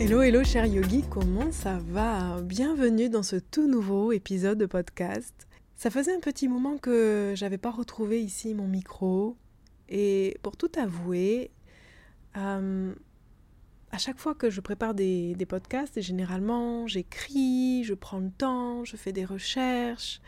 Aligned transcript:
Hello, 0.00 0.22
hello, 0.22 0.44
cher 0.44 0.64
yogi, 0.64 1.02
comment 1.10 1.50
ça 1.50 1.78
va? 1.78 2.40
Bienvenue 2.40 3.08
dans 3.08 3.24
ce 3.24 3.34
tout 3.34 3.66
nouveau 3.66 4.12
épisode 4.12 4.56
de 4.56 4.64
podcast. 4.64 5.48
Ça 5.74 5.90
faisait 5.90 6.14
un 6.14 6.20
petit 6.20 6.46
moment 6.46 6.78
que 6.78 7.32
j'avais 7.34 7.58
pas 7.58 7.72
retrouvé 7.72 8.22
ici 8.22 8.54
mon 8.54 8.68
micro. 8.68 9.36
Et 9.88 10.38
pour 10.42 10.56
tout 10.56 10.70
avouer, 10.78 11.50
euh, 12.36 12.94
à 13.90 13.98
chaque 13.98 14.18
fois 14.18 14.36
que 14.36 14.50
je 14.50 14.60
prépare 14.60 14.94
des, 14.94 15.34
podcasts, 15.48 16.00
généralement 16.00 16.86
j'écris, 16.86 17.82
je 17.82 17.94
prends 17.94 18.20
le 18.20 18.30
temps, 18.30 18.84
je 18.84 18.96
fais 18.96 19.12
des 19.12 19.24
recherches, 19.24 20.20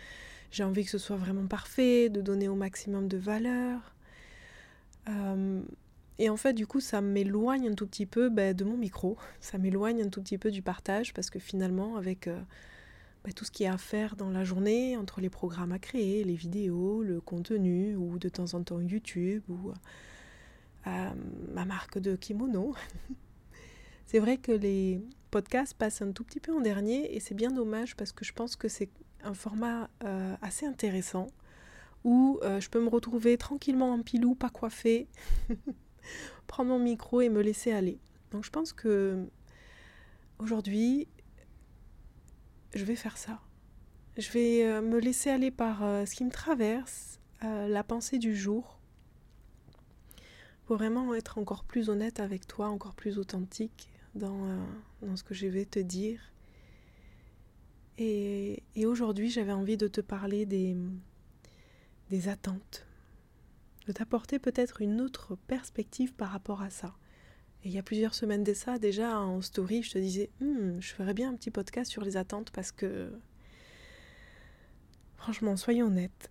j'ai 0.51 0.65
envie 0.65 0.83
que 0.85 0.91
ce 0.91 0.99
soit 0.99 1.17
vraiment 1.17 1.47
parfait, 1.47 2.09
de 2.09 2.21
donner 2.21 2.49
au 2.49 2.57
maximum 2.57 3.07
de 3.07 3.19
valeur. 3.19 3.95
Euh, 5.09 5.63
et 6.21 6.29
en 6.29 6.37
fait, 6.37 6.53
du 6.53 6.67
coup, 6.67 6.81
ça 6.81 7.01
m'éloigne 7.01 7.71
un 7.71 7.73
tout 7.73 7.87
petit 7.87 8.05
peu 8.05 8.29
ben, 8.29 8.55
de 8.55 8.63
mon 8.63 8.77
micro, 8.77 9.17
ça 9.41 9.57
m'éloigne 9.57 10.03
un 10.03 10.11
tout 10.11 10.21
petit 10.21 10.37
peu 10.37 10.51
du 10.51 10.61
partage, 10.61 11.15
parce 11.15 11.31
que 11.31 11.39
finalement, 11.39 11.97
avec 11.97 12.27
euh, 12.27 12.39
ben, 13.25 13.33
tout 13.33 13.47
ce 13.47 13.51
qu'il 13.51 13.65
y 13.65 13.67
a 13.67 13.73
à 13.73 13.79
faire 13.79 14.17
dans 14.17 14.29
la 14.29 14.45
journée, 14.45 14.99
entre 14.99 15.23
les 15.23 15.31
programmes 15.31 15.73
à 15.73 15.79
créer, 15.79 16.23
les 16.25 16.35
vidéos, 16.35 17.03
le 17.03 17.23
contenu, 17.23 17.97
ou 17.97 18.19
de 18.19 18.29
temps 18.29 18.53
en 18.53 18.63
temps 18.63 18.81
YouTube, 18.81 19.43
ou 19.49 19.73
euh, 20.87 21.11
ma 21.55 21.65
marque 21.65 21.99
de 21.99 22.17
kimono, 22.17 22.75
c'est 24.07 24.19
vrai 24.19 24.37
que 24.37 24.53
les 24.53 25.03
podcasts 25.31 25.73
passent 25.73 26.03
un 26.03 26.13
tout 26.13 26.25
petit 26.25 26.41
peu 26.41 26.53
en 26.55 26.61
dernier, 26.61 27.17
et 27.17 27.21
c'est 27.21 27.35
bien 27.35 27.51
dommage, 27.51 27.97
parce 27.97 28.13
que 28.13 28.27
je 28.27 28.35
pense 28.35 28.57
que 28.57 28.69
c'est 28.69 28.91
un 29.25 29.33
format 29.33 29.89
euh, 30.05 30.37
assez 30.43 30.67
intéressant, 30.67 31.29
où 32.05 32.41
je 32.43 32.69
peux 32.69 32.83
me 32.83 32.91
retrouver 32.91 33.39
tranquillement 33.39 33.93
en 33.93 34.03
pilou, 34.03 34.35
pas 34.35 34.51
coiffé. 34.51 35.09
prendre 36.47 36.71
mon 36.71 36.79
micro 36.79 37.21
et 37.21 37.29
me 37.29 37.43
laisser 37.43 37.73
aller. 37.73 37.99
Donc 38.31 38.45
je 38.45 38.51
pense 38.51 38.73
que 38.73 39.27
aujourd'hui, 40.39 41.09
je 42.75 42.85
vais 42.85 42.97
faire 42.97 43.17
ça. 43.17 43.41
Je 44.17 44.31
vais 44.33 44.65
euh, 44.65 44.83
me 44.83 44.99
laisser 44.99 45.31
aller 45.31 45.51
par 45.51 45.83
euh, 45.83 46.05
ce 46.05 46.15
qui 46.15 46.25
me 46.25 46.31
traverse, 46.31 47.21
euh, 47.45 47.69
la 47.69 47.85
pensée 47.85 48.19
du 48.19 48.37
jour, 48.37 48.79
pour 50.67 50.77
vraiment 50.77 51.15
être 51.15 51.39
encore 51.39 51.65
plus 51.65 51.89
honnête 51.89 52.21
avec 52.21 52.47
toi, 52.47 52.69
encore 52.69 52.95
plus 52.95 53.19
authentique 53.19 53.89
dans, 54.15 54.59
ce 55.15 55.23
que 55.23 55.35
je 55.35 55.47
vais 55.47 55.65
te 55.65 55.79
dire. 55.79 56.21
Et, 57.99 58.63
aujourd'hui, 58.85 59.31
j'avais 59.31 59.53
envie 59.53 59.77
de 59.77 59.89
te 59.89 60.01
parler 60.01 60.47
des 60.47 62.29
attentes 62.29 62.87
de 63.87 63.93
t'apporter 63.93 64.39
peut-être 64.39 64.81
une 64.81 65.01
autre 65.01 65.37
perspective 65.47 66.15
par 66.15 66.31
rapport 66.31 66.63
à 66.63 66.71
ça. 66.71 66.95
Et 67.63 67.69
il 67.69 67.75
y 67.75 67.79
a 67.79 67.83
plusieurs 67.83 68.15
semaines 68.15 68.45
de 68.45 68.55
déjà 68.79 69.19
en 69.19 69.43
story, 69.43 69.83
je 69.83 69.93
te 69.93 69.99
disais, 69.99 70.31
hmm, 70.41 70.81
je 70.81 70.95
ferais 70.95 71.15
bien 71.15 71.31
un 71.31 71.35
petit 71.35 71.51
podcast 71.51 71.91
sur 71.91 72.03
les 72.03 72.17
attentes 72.17 72.51
parce 72.51 72.73
que, 72.73 73.13
franchement, 75.17 75.57
soyons 75.57 75.87
honnêtes, 75.87 76.31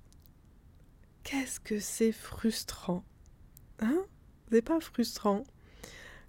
qu'est-ce 1.23 1.59
que 1.59 1.79
c'est 1.79 2.11
frustrant 2.11 3.03
Hein? 3.81 4.05
C'est 4.51 4.61
pas 4.61 4.79
frustrant 4.79 5.43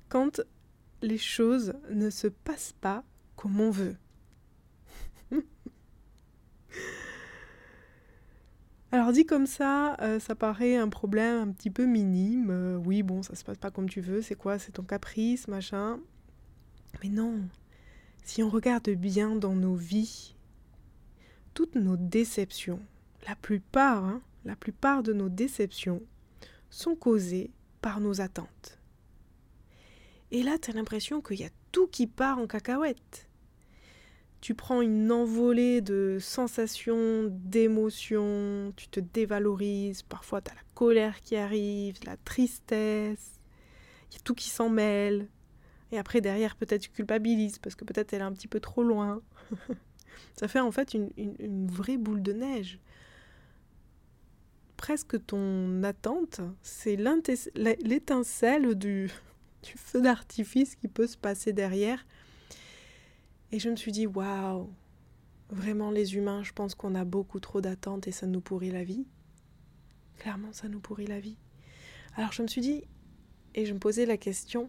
quand 0.08 0.40
les 1.02 1.18
choses 1.18 1.74
ne 1.90 2.10
se 2.10 2.26
passent 2.26 2.74
pas 2.80 3.04
comme 3.36 3.60
on 3.60 3.70
veut. 3.70 3.96
Alors 8.92 9.12
dit 9.12 9.24
comme 9.24 9.46
ça, 9.46 9.96
euh, 10.00 10.18
ça 10.18 10.34
paraît 10.34 10.76
un 10.76 10.88
problème 10.88 11.48
un 11.48 11.52
petit 11.52 11.70
peu 11.70 11.86
minime. 11.86 12.50
Euh, 12.50 12.76
oui, 12.76 13.04
bon, 13.04 13.22
ça 13.22 13.36
se 13.36 13.44
passe 13.44 13.58
pas 13.58 13.70
comme 13.70 13.88
tu 13.88 14.00
veux, 14.00 14.20
c'est 14.20 14.34
quoi? 14.34 14.58
C'est 14.58 14.72
ton 14.72 14.82
caprice, 14.82 15.46
machin. 15.46 16.00
Mais 17.02 17.08
non, 17.08 17.40
si 18.24 18.42
on 18.42 18.50
regarde 18.50 18.90
bien 18.90 19.36
dans 19.36 19.54
nos 19.54 19.76
vies, 19.76 20.34
toutes 21.54 21.76
nos 21.76 21.96
déceptions, 21.96 22.80
la 23.28 23.36
plupart, 23.36 24.04
hein, 24.04 24.22
la 24.44 24.56
plupart 24.56 25.04
de 25.04 25.12
nos 25.12 25.28
déceptions 25.28 26.02
sont 26.68 26.96
causées 26.96 27.52
par 27.80 28.00
nos 28.00 28.20
attentes. 28.20 28.78
Et 30.32 30.42
là, 30.42 30.58
tu 30.58 30.70
as 30.70 30.74
l'impression 30.74 31.20
qu'il 31.20 31.40
y 31.40 31.44
a 31.44 31.50
tout 31.70 31.86
qui 31.86 32.08
part 32.08 32.38
en 32.38 32.48
cacahuète 32.48 33.29
tu 34.40 34.54
prends 34.54 34.80
une 34.80 35.12
envolée 35.12 35.80
de 35.82 36.18
sensations, 36.20 37.28
d'émotions, 37.30 38.72
tu 38.76 38.88
te 38.88 39.00
dévalorises, 39.00 40.02
parfois 40.02 40.40
tu 40.40 40.50
as 40.50 40.54
la 40.54 40.62
colère 40.74 41.20
qui 41.20 41.36
arrive, 41.36 41.96
la 42.06 42.16
tristesse, 42.16 43.38
il 44.10 44.14
y 44.14 44.16
a 44.16 44.20
tout 44.24 44.34
qui 44.34 44.48
s'en 44.48 44.70
mêle. 44.70 45.28
Et 45.92 45.98
après, 45.98 46.20
derrière, 46.20 46.56
peut-être 46.56 46.82
tu 46.82 46.90
culpabilises 46.90 47.58
parce 47.58 47.74
que 47.74 47.84
peut-être 47.84 48.12
elle 48.14 48.20
est 48.20 48.24
un 48.24 48.32
petit 48.32 48.48
peu 48.48 48.60
trop 48.60 48.82
loin. 48.82 49.20
Ça 50.36 50.48
fait 50.48 50.60
en 50.60 50.70
fait 50.70 50.94
une, 50.94 51.66
vraie 51.66 51.98
boule 51.98 52.22
de 52.22 52.32
neige. 52.32 52.78
Presque 54.76 55.26
ton 55.26 55.82
attente, 55.82 56.40
c'est 56.62 56.96
l'étincelle 56.96 58.74
du, 58.74 59.10
du 59.62 59.72
feu 59.76 60.00
d'artifice 60.00 60.76
qui 60.76 60.88
peut 60.88 61.06
se 61.06 61.18
passer 61.18 61.52
derrière 61.52 62.06
et 63.52 63.58
je 63.58 63.68
me 63.70 63.76
suis 63.76 63.92
dit, 63.92 64.06
waouh, 64.06 64.70
vraiment 65.50 65.90
les 65.90 66.14
humains, 66.14 66.42
je 66.42 66.52
pense 66.52 66.74
qu'on 66.74 66.94
a 66.94 67.04
beaucoup 67.04 67.40
trop 67.40 67.60
d'attentes 67.60 68.06
et 68.06 68.12
ça 68.12 68.26
nous 68.26 68.40
pourrit 68.40 68.70
la 68.70 68.84
vie. 68.84 69.06
Clairement, 70.18 70.52
ça 70.52 70.68
nous 70.68 70.80
pourrit 70.80 71.06
la 71.06 71.20
vie. 71.20 71.36
Alors 72.16 72.32
je 72.32 72.42
me 72.42 72.48
suis 72.48 72.60
dit, 72.60 72.84
et 73.54 73.66
je 73.66 73.72
me 73.72 73.78
posais 73.78 74.06
la 74.06 74.16
question, 74.16 74.68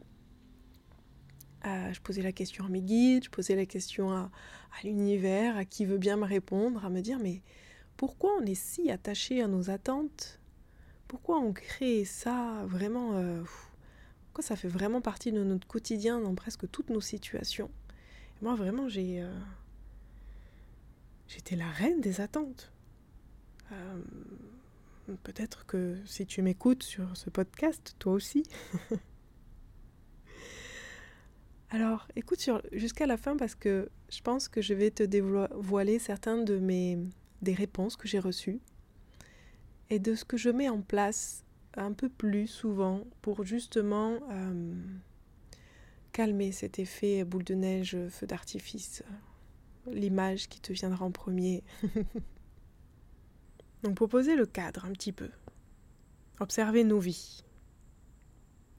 euh, 1.66 1.94
je 1.94 2.02
posais 2.02 2.22
la 2.22 2.32
question 2.32 2.66
à 2.66 2.70
mes 2.70 2.82
guides, 2.82 3.26
je 3.26 3.30
posais 3.30 3.56
la 3.56 3.66
question 3.66 4.12
à, 4.12 4.32
l'univers, 4.84 5.58
à 5.58 5.66
qui 5.66 5.86
veut 5.86 5.98
bien 5.98 6.18
me 6.18 6.26
répondre, 6.26 6.86
à 6.86 6.90
me 6.90 7.02
dire, 7.02 7.20
mais 7.20 7.42
pourquoi 7.98 8.32
on 8.42 8.46
est 8.46 8.56
si 8.56 8.90
attaché 8.90 9.42
à 9.42 9.48
nos 9.48 9.70
attentes? 9.70 10.40
Pourquoi 11.08 11.40
on 11.40 11.54
crée 11.54 12.06
ça 12.06 12.66
vraiment 12.68 13.18
euh, 13.18 13.44
Pourquoi 14.26 14.44
ça 14.44 14.56
fait 14.56 14.70
vraiment 14.70 15.02
partie 15.02 15.32
de 15.32 15.44
notre 15.44 15.68
quotidien 15.68 16.20
dans 16.22 16.34
presque 16.34 16.70
toutes 16.72 16.90
nos 16.90 17.02
situations? 17.02 17.70
Moi, 18.42 18.56
vraiment, 18.56 18.90
j'ai. 18.90 19.22
Euh, 19.22 19.32
j'étais 21.28 21.56
la 21.56 21.70
reine 21.70 22.02
des 22.02 22.22
attentes. 22.22 22.72
Euh, 23.72 24.02
peut-être 25.24 25.66
que 25.66 25.98
si 26.06 26.26
tu 26.26 26.42
m'écoutes 26.42 26.84
sur 26.84 27.16
ce 27.16 27.30
podcast, 27.30 27.96
toi 28.00 28.14
aussi. 28.14 28.44
Alors, 31.70 32.08
écoute 32.18 32.50
jusqu'à 32.74 33.06
la 33.06 33.16
fin 33.16 33.38
parce 33.38 33.56
que 33.56 33.90
je 34.10 34.20
pense 34.22 34.50
que 34.50 34.62
je 34.62 34.74
vais 34.74 34.92
te 34.92 35.04
dévoiler 35.04 36.00
certaines 36.00 36.44
de 36.44 36.60
mes 36.60 37.00
des 37.42 37.54
réponses 37.54 37.96
que 37.96 38.10
j'ai 38.10 38.20
reçues 38.20 38.60
et 39.90 40.00
de 40.00 40.16
ce 40.16 40.26
que 40.26 40.36
je 40.38 40.50
mets 40.50 40.68
en 40.70 40.82
place 40.82 41.46
un 41.76 41.94
peu 41.94 42.10
plus 42.10 42.48
souvent 42.48 43.06
pour 43.22 43.46
justement 43.46 44.20
euh, 44.32 44.74
calmer 46.12 46.52
cet 46.52 46.80
effet 46.80 47.24
boule 47.24 47.44
de 47.44 47.56
neige, 47.56 47.98
feu 48.10 48.28
d'artifice, 48.28 49.04
l'image 49.88 50.50
qui 50.50 50.60
te 50.60 50.74
viendra 50.74 51.06
en 51.06 51.12
premier. 51.12 51.64
Donc 53.84 53.96
pour 53.96 54.10
poser 54.10 54.36
le 54.36 54.46
cadre 54.46 54.86
un 54.86 54.92
petit 54.92 55.12
peu, 55.12 55.30
observer 56.40 56.84
nos 56.84 57.00
vies. 57.00 57.44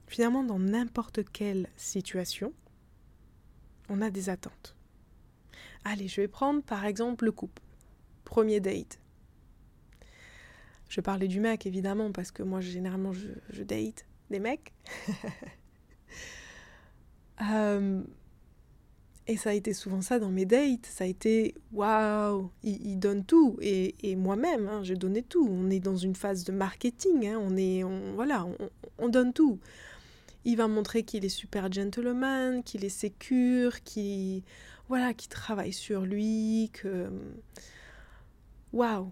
Finalement, 0.07 0.43
dans 0.43 0.59
n'importe 0.59 1.23
quelle 1.31 1.67
situation, 1.75 2.53
on 3.89 4.01
a 4.01 4.11
des 4.11 4.29
attentes. 4.29 4.75
Allez, 5.83 6.07
je 6.07 6.21
vais 6.21 6.27
prendre 6.27 6.61
par 6.61 6.85
exemple 6.85 7.25
le 7.25 7.31
couple. 7.31 7.61
Premier 8.23 8.59
date. 8.59 8.99
Je 10.87 11.01
parlais 11.01 11.27
du 11.27 11.39
mec 11.39 11.65
évidemment 11.65 12.11
parce 12.11 12.31
que 12.31 12.43
moi 12.43 12.61
généralement 12.61 13.11
je, 13.11 13.29
je 13.49 13.63
date 13.63 14.05
des 14.29 14.39
mecs. 14.39 14.73
Euh, 17.41 18.01
et 19.27 19.37
ça 19.37 19.51
a 19.51 19.53
été 19.53 19.73
souvent 19.73 20.01
ça 20.01 20.19
dans 20.19 20.29
mes 20.29 20.45
dates. 20.45 20.85
Ça 20.85 21.05
a 21.05 21.07
été 21.07 21.55
waouh, 21.71 22.51
il, 22.63 22.97
donne 22.99 23.23
tout. 23.23 23.57
Et, 23.61 24.15
moi-même, 24.15 24.67
hein, 24.67 24.83
j'ai 24.83 24.95
donné 24.95 25.23
tout. 25.23 25.47
On 25.49 25.69
est 25.69 25.79
dans 25.79 25.97
une 25.97 26.15
phase 26.15 26.43
de 26.43 26.51
marketing. 26.51 27.27
Hein, 27.27 27.39
on 27.41 27.55
est, 27.55 27.83
voilà, 28.15 28.45
on, 28.45 28.69
on, 28.97 29.09
donne 29.09 29.33
tout. 29.33 29.59
Il 30.45 30.57
va 30.57 30.67
montrer 30.67 31.03
qu'il 31.03 31.23
est 31.23 31.29
super 31.29 31.71
gentleman, 31.71 32.63
qu'il 32.63 32.83
est 32.83 32.89
sécure, 32.89 33.81
qu'il 33.83 34.43
voilà, 34.89 35.13
qu'il 35.13 35.29
travaille 35.29 35.73
sur 35.73 36.01
lui, 36.05 36.69
que 36.73 37.09
waouh, 38.73 39.11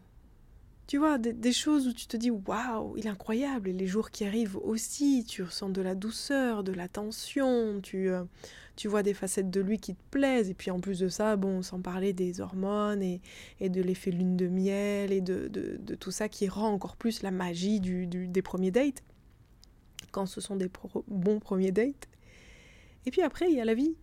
tu 0.92 0.98
vois, 0.98 1.18
des, 1.18 1.54
choses 1.54 1.88
où 1.88 1.94
tu 1.94 2.06
te 2.06 2.18
dis 2.18 2.32
waouh, 2.32 2.98
il 2.98 3.06
est 3.06 3.10
incroyable. 3.10 3.70
Et 3.70 3.72
les 3.72 3.88
jours 3.88 4.12
qui 4.12 4.26
arrivent 4.26 4.58
aussi, 4.58 5.24
tu 5.26 5.42
ressens 5.42 5.70
de 5.70 5.82
la 5.82 5.96
douceur, 5.96 6.66
de 6.66 6.74
la 6.74 6.90
tension, 6.90 7.80
tu, 7.82 8.10
euh, 8.10 8.26
tu 8.76 8.90
vois 8.90 9.02
des 9.02 9.14
facettes 9.14 9.50
de 9.50 9.62
lui 9.62 9.80
qui 9.80 9.96
te 9.96 10.04
plaisent. 10.12 10.50
Et 10.50 10.54
puis 10.54 10.70
en 10.70 10.82
plus 10.82 11.00
de 11.00 11.08
ça, 11.08 11.38
bon, 11.38 11.62
sans 11.62 11.80
parler 11.80 12.12
des 12.12 12.42
hormones 12.42 13.02
et, 13.02 13.22
et 13.62 13.70
de 13.70 13.82
l'effet 13.82 14.12
lune 14.12 14.36
de 14.36 14.50
miel 14.50 15.14
et 15.14 15.22
de, 15.22 15.48
de, 15.48 15.96
tout 15.96 16.12
ça 16.12 16.28
qui 16.28 16.50
rend 16.50 16.68
encore 16.68 16.98
plus 16.98 17.24
la 17.24 17.32
magie 17.32 17.80
du, 17.80 18.06
du, 18.06 18.28
des 18.28 18.42
premiers 18.42 18.72
dates, 18.72 19.02
quand 20.12 20.26
ce 20.26 20.42
sont 20.42 20.58
des 20.58 20.70
bons 21.08 21.40
premiers 21.40 21.72
dates. 21.72 22.10
Et 23.06 23.12
puis 23.12 23.22
après, 23.22 23.50
il 23.50 23.56
y 23.56 23.62
a 23.62 23.66
la 23.66 23.76
vie. 23.76 23.96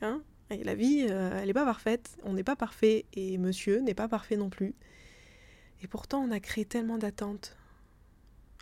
Hein 0.00 0.22
la 0.48 0.76
vie, 0.76 1.08
euh, 1.10 1.40
elle 1.40 1.48
n'est 1.48 1.52
pas 1.52 1.64
parfaite, 1.64 2.16
on 2.22 2.34
n'est 2.34 2.44
pas 2.44 2.54
parfait, 2.54 3.04
et 3.14 3.36
monsieur 3.36 3.80
n'est 3.80 3.94
pas 3.94 4.06
parfait 4.06 4.36
non 4.36 4.48
plus. 4.48 4.76
Et 5.82 5.86
pourtant, 5.86 6.20
on 6.20 6.30
a 6.30 6.40
créé 6.40 6.64
tellement 6.64 6.98
d'attentes 6.98 7.56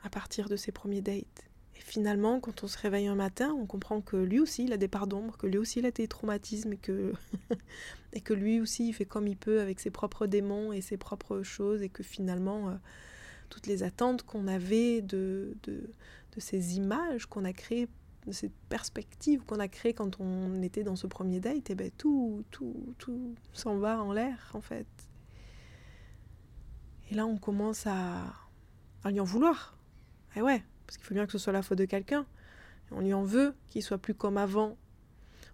à 0.03 0.11
partir 0.11 0.49
de 0.49 0.57
ces 0.57 0.73
premiers 0.73 1.01
dates. 1.01 1.49
Et 1.77 1.81
finalement, 1.81 2.41
quand 2.41 2.65
on 2.65 2.69
se 2.69 2.79
réveille 2.79 3.07
un 3.07 3.15
matin, 3.15 3.55
on 3.59 3.67
comprend 3.67 4.01
que 4.01 4.17
lui 4.17 4.41
aussi, 4.41 4.65
il 4.65 4.73
a 4.73 4.77
des 4.77 4.89
parts 4.89 5.07
d'ombre, 5.07 5.37
que 5.37 5.47
lui 5.47 5.59
aussi, 5.59 5.81
il 5.81 5.87
a 5.87 5.91
des 5.91 6.09
traumatismes, 6.09 6.73
et 6.73 6.79
que, 6.79 7.13
et 8.13 8.21
que 8.21 8.33
lui 8.33 8.61
aussi, 8.61 8.89
il 8.89 8.93
fait 8.93 9.05
comme 9.05 9.27
il 9.27 9.37
peut 9.37 9.61
avec 9.61 9.81
ses 9.81 9.91
propres 9.91 10.27
démons 10.27 10.73
et 10.73 10.81
ses 10.81 10.97
propres 10.97 11.43
choses, 11.43 11.83
et 11.83 11.89
que 11.89 12.03
finalement, 12.03 12.71
euh, 12.71 12.75
toutes 13.51 13.67
les 13.67 13.83
attentes 13.83 14.23
qu'on 14.23 14.47
avait 14.47 15.03
de, 15.03 15.57
de, 15.65 15.91
de 16.35 16.41
ces 16.41 16.77
images 16.77 17.27
qu'on 17.27 17.45
a 17.45 17.53
créées 17.53 17.89
de 18.27 18.33
cette 18.33 18.55
perspective 18.69 19.45
qu'on 19.45 19.61
a 19.61 19.69
créée 19.69 19.95
quand 19.95 20.21
on 20.21 20.61
était 20.63 20.83
dans 20.83 20.97
ce 20.97 21.07
premier 21.07 21.41
date, 21.41 21.71
et 21.71 21.73
eh 21.73 21.75
ben 21.75 21.91
tout, 21.97 22.45
tout, 22.51 22.95
tout 22.99 23.35
s'en 23.53 23.79
va 23.79 24.03
en 24.03 24.13
l'air 24.13 24.51
en 24.55 24.61
fait. 24.61 24.87
Et 27.11 27.15
là, 27.15 27.27
on 27.27 27.37
commence 27.37 27.87
à, 27.87 28.35
lui 29.07 29.21
en 29.21 29.25
vouloir. 29.25 29.77
Et 30.35 30.41
eh 30.41 30.43
ouais, 30.43 30.63
parce 30.87 30.97
qu'il 30.97 31.07
faut 31.07 31.15
bien 31.15 31.27
que 31.27 31.33
ce 31.33 31.39
soit 31.39 31.53
la 31.53 31.63
faute 31.63 31.79
de 31.79 31.85
quelqu'un. 31.85 32.27
On 32.91 33.01
lui 33.01 33.15
en 33.15 33.23
veut 33.23 33.55
qu'il 33.69 33.83
soit 33.83 33.99
plus 33.99 34.15
comme 34.15 34.37
avant, 34.37 34.77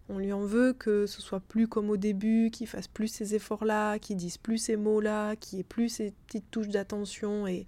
on 0.08 0.18
lui 0.18 0.32
en 0.32 0.44
veut 0.44 0.72
que 0.72 1.06
ce 1.06 1.22
soit 1.22 1.40
plus 1.40 1.68
comme 1.68 1.88
au 1.88 1.96
début, 1.96 2.50
qu'il 2.50 2.66
fasse 2.66 2.88
plus 2.88 3.08
ces 3.08 3.34
efforts-là, 3.34 3.98
qu'il 3.98 4.16
dise 4.16 4.36
plus 4.36 4.58
ces 4.58 4.76
mots-là, 4.76 5.36
qu'il 5.36 5.60
ait 5.60 5.64
plus 5.64 5.88
ces 5.88 6.12
petites 6.26 6.50
touches 6.50 6.68
d'attention. 6.68 7.46
Et, 7.46 7.66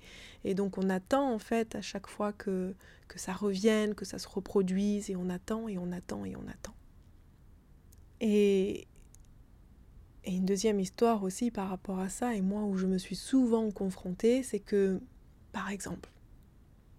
donc 0.54 0.76
on 0.76 0.90
attend 0.90 1.32
en 1.32 1.38
fait 1.38 1.75
à 1.75 1.81
chaque 1.81 2.06
fois 2.06 2.32
que, 2.32 2.75
que 3.08 3.19
ça 3.19 3.32
revienne, 3.32 3.94
que 3.94 4.04
ça 4.04 4.19
se 4.19 4.28
reproduise, 4.28 5.08
et 5.10 5.16
on 5.16 5.31
attend 5.31 5.69
et 5.69 5.78
on 5.78 5.90
attend 5.92 6.25
et 6.25 6.36
on 6.36 6.46
attend. 6.48 6.75
Et, 8.20 8.86
et 10.24 10.32
une 10.32 10.44
deuxième 10.44 10.80
histoire 10.80 11.22
aussi 11.22 11.50
par 11.50 11.68
rapport 11.68 11.98
à 11.98 12.08
ça, 12.08 12.34
et 12.34 12.40
moi 12.40 12.62
où 12.62 12.76
je 12.76 12.86
me 12.86 12.98
suis 12.98 13.16
souvent 13.16 13.70
confrontée, 13.70 14.42
c'est 14.42 14.60
que, 14.60 15.00
par 15.52 15.70
exemple, 15.70 16.10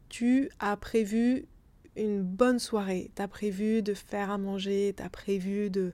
tu 0.09 0.49
as 0.59 0.77
prévu 0.77 1.47
une 1.95 2.21
bonne 2.21 2.59
soirée. 2.59 3.11
Tu 3.15 3.21
as 3.21 3.27
prévu 3.27 3.81
de 3.81 3.93
faire 3.93 4.29
à 4.29 4.37
manger, 4.37 4.93
tu 4.95 5.03
as 5.03 5.09
prévu 5.09 5.69
de 5.69 5.93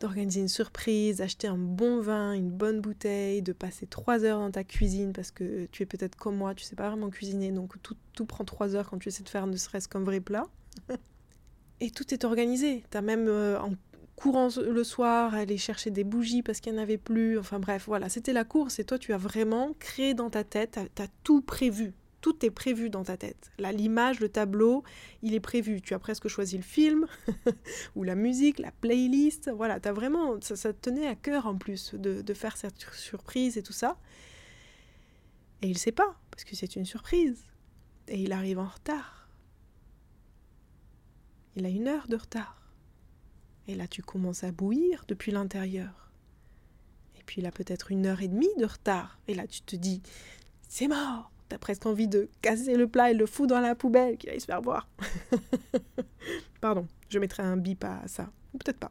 d'organiser 0.00 0.40
une 0.40 0.48
surprise, 0.48 1.18
d'acheter 1.18 1.46
un 1.46 1.56
bon 1.56 2.00
vin, 2.00 2.32
une 2.32 2.50
bonne 2.50 2.80
bouteille, 2.80 3.42
de 3.42 3.52
passer 3.52 3.86
trois 3.86 4.24
heures 4.24 4.40
dans 4.40 4.50
ta 4.50 4.64
cuisine 4.64 5.12
parce 5.12 5.30
que 5.30 5.66
tu 5.66 5.84
es 5.84 5.86
peut-être 5.86 6.16
comme 6.16 6.36
moi, 6.36 6.54
tu 6.54 6.64
sais 6.64 6.74
pas 6.74 6.88
vraiment 6.88 7.10
cuisiner, 7.10 7.52
donc 7.52 7.80
tout, 7.80 7.96
tout 8.12 8.26
prend 8.26 8.44
trois 8.44 8.74
heures 8.74 8.90
quand 8.90 8.98
tu 8.98 9.08
essaies 9.08 9.22
de 9.22 9.28
faire 9.28 9.46
ne 9.46 9.56
serait-ce 9.56 9.88
qu'un 9.88 10.00
vrai 10.00 10.20
plat. 10.20 10.46
Et 11.80 11.90
tout 11.90 12.12
est 12.12 12.24
organisé. 12.24 12.84
Tu 12.90 12.96
as 12.96 13.02
même 13.02 13.28
euh, 13.28 13.58
en 13.60 13.70
courant 14.16 14.48
le 14.56 14.84
soir 14.84 15.34
aller 15.34 15.56
chercher 15.56 15.90
des 15.90 16.04
bougies 16.04 16.42
parce 16.42 16.60
qu'il 16.60 16.72
n'y 16.72 16.78
en 16.78 16.82
avait 16.82 16.98
plus. 16.98 17.38
Enfin 17.38 17.58
bref, 17.58 17.84
voilà, 17.86 18.08
c'était 18.08 18.32
la 18.32 18.44
course 18.44 18.78
et 18.78 18.84
toi 18.84 18.98
tu 18.98 19.12
as 19.12 19.18
vraiment 19.18 19.74
créé 19.78 20.14
dans 20.14 20.30
ta 20.30 20.44
tête, 20.44 20.78
tu 20.94 21.02
as 21.02 21.08
tout 21.22 21.40
prévu 21.40 21.94
tout 22.24 22.46
est 22.46 22.50
prévu 22.50 22.88
dans 22.88 23.04
ta 23.04 23.18
tête. 23.18 23.52
Là, 23.58 23.70
l'image, 23.70 24.18
le 24.18 24.30
tableau, 24.30 24.82
il 25.20 25.34
est 25.34 25.40
prévu. 25.40 25.82
Tu 25.82 25.92
as 25.92 25.98
presque 25.98 26.26
choisi 26.26 26.56
le 26.56 26.62
film, 26.62 27.06
ou 27.96 28.02
la 28.02 28.14
musique, 28.14 28.60
la 28.60 28.70
playlist. 28.70 29.50
Voilà, 29.54 29.78
as 29.84 29.92
vraiment, 29.92 30.40
ça, 30.40 30.56
ça, 30.56 30.72
te 30.72 30.88
tenait 30.88 31.06
à 31.06 31.16
cœur 31.16 31.46
en 31.46 31.54
plus 31.54 31.94
de, 31.94 32.22
de, 32.22 32.34
faire 32.34 32.56
cette 32.56 32.80
surprise 32.94 33.58
et 33.58 33.62
tout 33.62 33.74
ça. 33.74 33.98
Et 35.60 35.68
il 35.68 35.76
sait 35.76 35.92
pas, 35.92 36.18
parce 36.30 36.44
que 36.44 36.56
c'est 36.56 36.76
une 36.76 36.86
surprise. 36.86 37.44
Et 38.08 38.22
il 38.22 38.32
arrive 38.32 38.58
en 38.58 38.68
retard. 38.68 39.28
Il 41.56 41.66
a 41.66 41.68
une 41.68 41.88
heure 41.88 42.08
de 42.08 42.16
retard. 42.16 42.63
Et 43.68 43.74
là, 43.74 43.86
tu 43.86 44.02
commences 44.02 44.44
à 44.44 44.52
bouillir 44.52 45.04
depuis 45.08 45.32
l'intérieur. 45.32 46.12
Et 47.18 47.22
puis 47.24 47.44
a 47.46 47.50
peut-être 47.50 47.90
une 47.90 48.06
heure 48.06 48.22
et 48.22 48.28
demie 48.28 48.54
de 48.58 48.66
retard. 48.66 49.18
Et 49.28 49.34
là, 49.34 49.46
tu 49.46 49.62
te 49.62 49.76
dis, 49.76 50.02
c'est 50.68 50.88
mort 50.88 51.30
T'as 51.48 51.58
presque 51.58 51.84
envie 51.84 52.08
de 52.08 52.30
casser 52.40 52.74
le 52.74 52.88
plat 52.88 53.10
et 53.10 53.14
le 53.14 53.26
foutre 53.26 53.54
dans 53.54 53.60
la 53.60 53.74
poubelle, 53.74 54.16
qu'il 54.16 54.30
aille 54.30 54.40
se 54.40 54.46
faire 54.46 54.62
voir. 54.62 54.88
Pardon, 56.60 56.88
je 57.10 57.18
mettrai 57.18 57.42
un 57.42 57.58
bip 57.58 57.84
à 57.84 58.08
ça. 58.08 58.30
Peut-être 58.52 58.78
pas. 58.78 58.90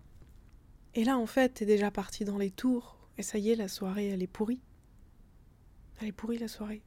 Et 0.94 1.04
là, 1.04 1.18
en 1.18 1.26
fait, 1.26 1.50
t'es 1.50 1.66
déjà 1.66 1.90
parti 1.90 2.26
dans 2.26 2.38
les 2.38 2.52
tours. 2.52 2.98
Et 3.18 3.24
ça 3.24 3.40
y 3.40 3.50
est, 3.50 3.56
la 3.56 3.68
soirée, 3.68 4.10
elle 4.10 4.22
est 4.22 4.28
pourrie. 4.28 4.62
Elle 6.00 6.10
est 6.10 6.12
pourrie, 6.12 6.38
la 6.38 6.48
soirée. 6.48 6.84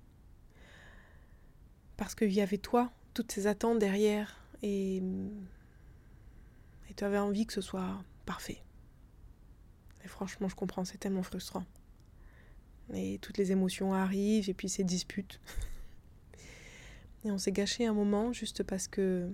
Parce 1.97 2.15
qu'il 2.15 2.33
y 2.33 2.41
avait 2.41 2.59
toi, 2.59 2.93
toutes 3.15 3.33
ces 3.33 3.47
attentes 3.47 3.79
derrière. 3.79 4.39
Et. 4.63 5.03
Tu 6.97 7.05
avais 7.05 7.19
envie 7.19 7.47
que 7.47 7.53
ce 7.53 7.61
soit 7.61 8.03
parfait. 8.25 8.63
Et 10.05 10.09
franchement, 10.09 10.49
je 10.49 10.55
comprends, 10.55 10.85
c'est 10.85 10.99
tellement 10.99 11.23
frustrant. 11.23 11.65
Et 12.95 13.19
toutes 13.21 13.39
les 13.39 13.53
émotions 13.53 13.93
arrivent 13.95 14.49
et 14.49 14.55
puis 14.55 14.69
ces 14.69 14.85
disputes. 14.85 15.41
et 17.25 17.31
on 17.31 17.39
s'est 17.39 17.53
gâché 17.53 17.87
un 17.87 17.93
moment 17.93 18.33
juste 18.33 18.63
parce 18.63 18.89
que 18.89 19.31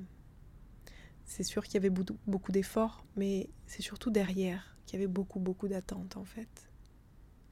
c'est 1.24 1.44
sûr 1.44 1.64
qu'il 1.64 1.74
y 1.74 1.76
avait 1.76 1.90
beaucoup 1.90 2.52
d'efforts, 2.52 3.04
mais 3.16 3.48
c'est 3.66 3.82
surtout 3.82 4.10
derrière 4.10 4.76
qu'il 4.86 4.98
y 4.98 5.02
avait 5.02 5.12
beaucoup, 5.12 5.38
beaucoup 5.38 5.68
d'attentes 5.68 6.16
en 6.16 6.24
fait. 6.24 6.70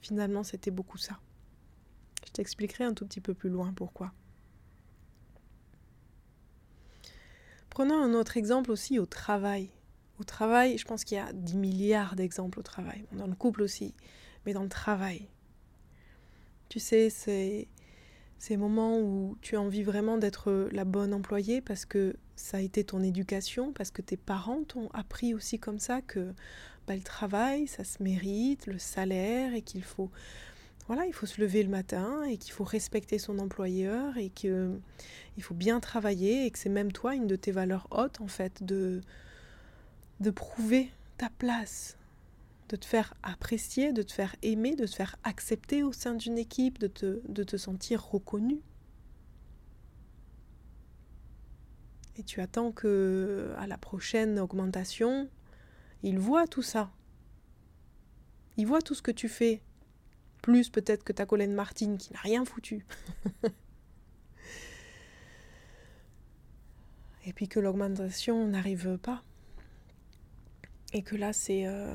Finalement, 0.00 0.42
c'était 0.42 0.70
beaucoup 0.70 0.98
ça. 0.98 1.20
Je 2.26 2.32
t'expliquerai 2.32 2.84
un 2.84 2.94
tout 2.94 3.06
petit 3.06 3.20
peu 3.20 3.34
plus 3.34 3.50
loin 3.50 3.72
pourquoi. 3.72 4.12
Prenons 7.68 8.02
un 8.02 8.14
autre 8.14 8.36
exemple 8.36 8.70
aussi 8.70 8.98
au 8.98 9.06
travail. 9.06 9.70
Au 10.20 10.24
travail, 10.24 10.76
je 10.76 10.84
pense 10.84 11.04
qu'il 11.04 11.16
y 11.16 11.20
a 11.20 11.32
10 11.32 11.56
milliards 11.56 12.14
d'exemples 12.14 12.60
au 12.60 12.62
travail. 12.62 13.06
Dans 13.12 13.26
le 13.26 13.34
couple 13.34 13.62
aussi, 13.62 13.94
mais 14.44 14.52
dans 14.52 14.62
le 14.62 14.68
travail. 14.68 15.28
Tu 16.68 16.78
sais, 16.78 17.08
c'est 17.08 17.66
ces 18.38 18.58
moments 18.58 18.98
où 19.00 19.38
tu 19.40 19.56
as 19.56 19.60
envie 19.60 19.82
vraiment 19.82 20.18
d'être 20.18 20.68
la 20.72 20.84
bonne 20.84 21.14
employée 21.14 21.62
parce 21.62 21.86
que 21.86 22.16
ça 22.36 22.58
a 22.58 22.60
été 22.60 22.84
ton 22.84 23.02
éducation, 23.02 23.72
parce 23.72 23.90
que 23.90 24.02
tes 24.02 24.18
parents 24.18 24.62
t'ont 24.62 24.88
appris 24.92 25.32
aussi 25.32 25.58
comme 25.58 25.78
ça 25.78 26.02
que 26.02 26.34
bah, 26.86 26.94
le 26.94 27.02
travail, 27.02 27.66
ça 27.66 27.84
se 27.84 28.02
mérite, 28.02 28.66
le 28.66 28.78
salaire 28.78 29.54
et 29.54 29.62
qu'il 29.62 29.84
faut 29.84 30.10
voilà, 30.86 31.06
il 31.06 31.12
faut 31.12 31.26
se 31.26 31.40
lever 31.40 31.62
le 31.62 31.68
matin 31.68 32.24
et 32.24 32.36
qu'il 32.36 32.52
faut 32.52 32.64
respecter 32.64 33.18
son 33.18 33.38
employeur 33.38 34.18
et 34.18 34.28
qu'il 34.28 34.80
faut 35.38 35.54
bien 35.54 35.78
travailler 35.78 36.46
et 36.46 36.50
que 36.50 36.58
c'est 36.58 36.68
même 36.68 36.90
toi 36.90 37.14
une 37.14 37.28
de 37.28 37.36
tes 37.36 37.52
valeurs 37.52 37.86
hautes 37.92 38.20
en 38.20 38.26
fait 38.26 38.64
de 38.64 39.00
de 40.20 40.30
prouver 40.30 40.90
ta 41.16 41.30
place 41.30 41.96
de 42.70 42.76
te 42.76 42.86
faire 42.86 43.14
apprécier, 43.24 43.92
de 43.92 44.02
te 44.02 44.12
faire 44.12 44.36
aimer, 44.42 44.76
de 44.76 44.86
te 44.86 44.94
faire 44.94 45.16
accepter 45.24 45.82
au 45.82 45.92
sein 45.92 46.14
d'une 46.14 46.38
équipe, 46.38 46.78
de 46.78 46.86
te, 46.86 47.56
sentir 47.56 48.00
reconnu. 48.00 48.60
Et 52.16 52.22
tu 52.22 52.40
attends 52.40 52.70
que 52.70 53.52
à 53.58 53.66
la 53.66 53.76
prochaine 53.76 54.38
augmentation, 54.38 55.28
il 56.04 56.20
voit 56.20 56.46
tout 56.46 56.62
ça. 56.62 56.92
Il 58.56 58.68
voit 58.68 58.82
tout 58.82 58.94
ce 58.94 59.02
que 59.02 59.10
tu 59.10 59.28
fais. 59.28 59.60
Plus 60.40 60.70
peut-être 60.70 61.02
que 61.02 61.12
ta 61.12 61.26
collègue 61.26 61.50
Martine 61.50 61.98
qui 61.98 62.12
n'a 62.12 62.20
rien 62.20 62.44
foutu. 62.44 62.86
Et 67.26 67.32
puis 67.32 67.48
que 67.48 67.58
l'augmentation 67.58 68.46
n'arrive 68.46 68.96
pas. 68.98 69.24
Et 70.92 71.02
que 71.02 71.16
là, 71.16 71.32
c'est 71.32 71.66
euh, 71.66 71.94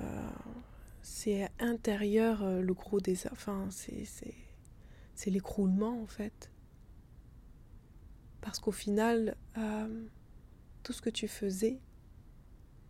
c'est 1.06 1.52
intérieur 1.60 2.42
euh, 2.42 2.62
le 2.62 2.74
gros 2.74 3.00
des... 3.00 3.28
Enfin, 3.32 3.68
c'est 3.70 5.30
l'écroulement 5.30 6.02
en 6.02 6.08
fait. 6.08 6.50
Parce 8.42 8.60
qu'au 8.60 8.72
final, 8.72 9.38
euh, 9.58 10.06
tout 10.82 10.94
ce 10.94 11.04
que 11.04 11.12
tu 11.12 11.28
faisais 11.28 11.80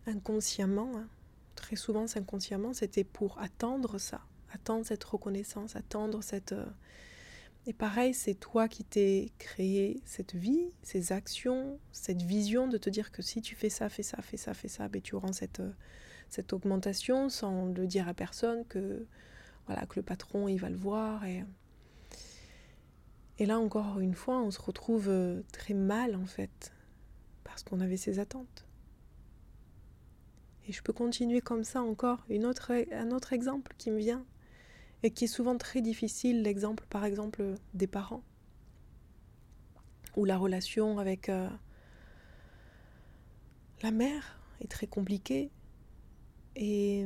inconsciemment, 0.06 0.96
hein, 0.96 1.08
très 1.56 1.76
souvent 1.76 2.06
inconsciemment, 2.16 2.72
c'était 2.72 3.04
pour 3.04 3.38
attendre 3.38 3.98
ça, 3.98 4.22
attendre 4.50 4.86
cette 4.86 5.04
reconnaissance, 5.04 5.76
attendre 5.76 6.22
cette... 6.22 6.54
Euh, 7.66 7.70
et 7.70 7.72
pareil, 7.72 8.14
c'est 8.14 8.34
toi 8.34 8.68
qui 8.68 8.84
t'es 8.84 9.30
créé 9.38 10.00
cette 10.04 10.34
vie, 10.34 10.70
ces 10.82 11.12
actions, 11.12 11.78
cette 11.92 12.22
vision 12.22 12.68
de 12.68 12.78
te 12.78 12.90
dire 12.90 13.10
que 13.10 13.22
si 13.22 13.42
tu 13.42 13.54
fais 13.54 13.70
ça, 13.70 13.88
fais 13.88 14.02
ça, 14.02 14.22
fais 14.22 14.36
ça, 14.36 14.54
fais 14.54 14.68
ça, 14.68 14.88
ben 14.88 15.02
tu 15.02 15.16
rends 15.16 15.32
cette, 15.32 15.62
cette 16.28 16.52
augmentation 16.52 17.28
sans 17.28 17.66
le 17.66 17.86
dire 17.86 18.08
à 18.08 18.14
personne 18.14 18.64
que 18.66 19.06
voilà 19.66 19.84
que 19.86 19.96
le 19.96 20.02
patron 20.02 20.46
il 20.46 20.58
va 20.58 20.70
le 20.70 20.76
voir 20.76 21.24
et 21.24 21.44
et 23.38 23.46
là 23.46 23.58
encore 23.58 23.98
une 23.98 24.14
fois 24.14 24.40
on 24.40 24.50
se 24.50 24.60
retrouve 24.62 25.08
euh, 25.08 25.42
très 25.52 25.74
mal 25.74 26.14
en 26.14 26.26
fait 26.26 26.72
parce 27.44 27.62
qu'on 27.62 27.80
avait 27.80 27.96
ces 27.96 28.18
attentes. 28.18 28.64
Et 30.68 30.72
je 30.72 30.82
peux 30.82 30.92
continuer 30.92 31.40
comme 31.40 31.62
ça 31.62 31.80
encore. 31.80 32.24
Une 32.28 32.44
autre 32.44 32.72
un 32.92 33.10
autre 33.12 33.32
exemple 33.32 33.74
qui 33.78 33.90
me 33.90 33.98
vient 33.98 34.24
et 35.02 35.10
qui 35.10 35.24
est 35.24 35.28
souvent 35.28 35.56
très 35.56 35.82
difficile 35.82 36.42
l'exemple 36.42 36.84
par 36.88 37.04
exemple 37.04 37.54
des 37.74 37.86
parents 37.86 38.22
où 40.16 40.24
la 40.24 40.38
relation 40.38 40.98
avec 40.98 41.28
euh, 41.28 41.48
la 43.82 43.90
mère 43.90 44.40
est 44.60 44.70
très 44.70 44.86
compliquée 44.86 45.50
Et, 46.56 47.04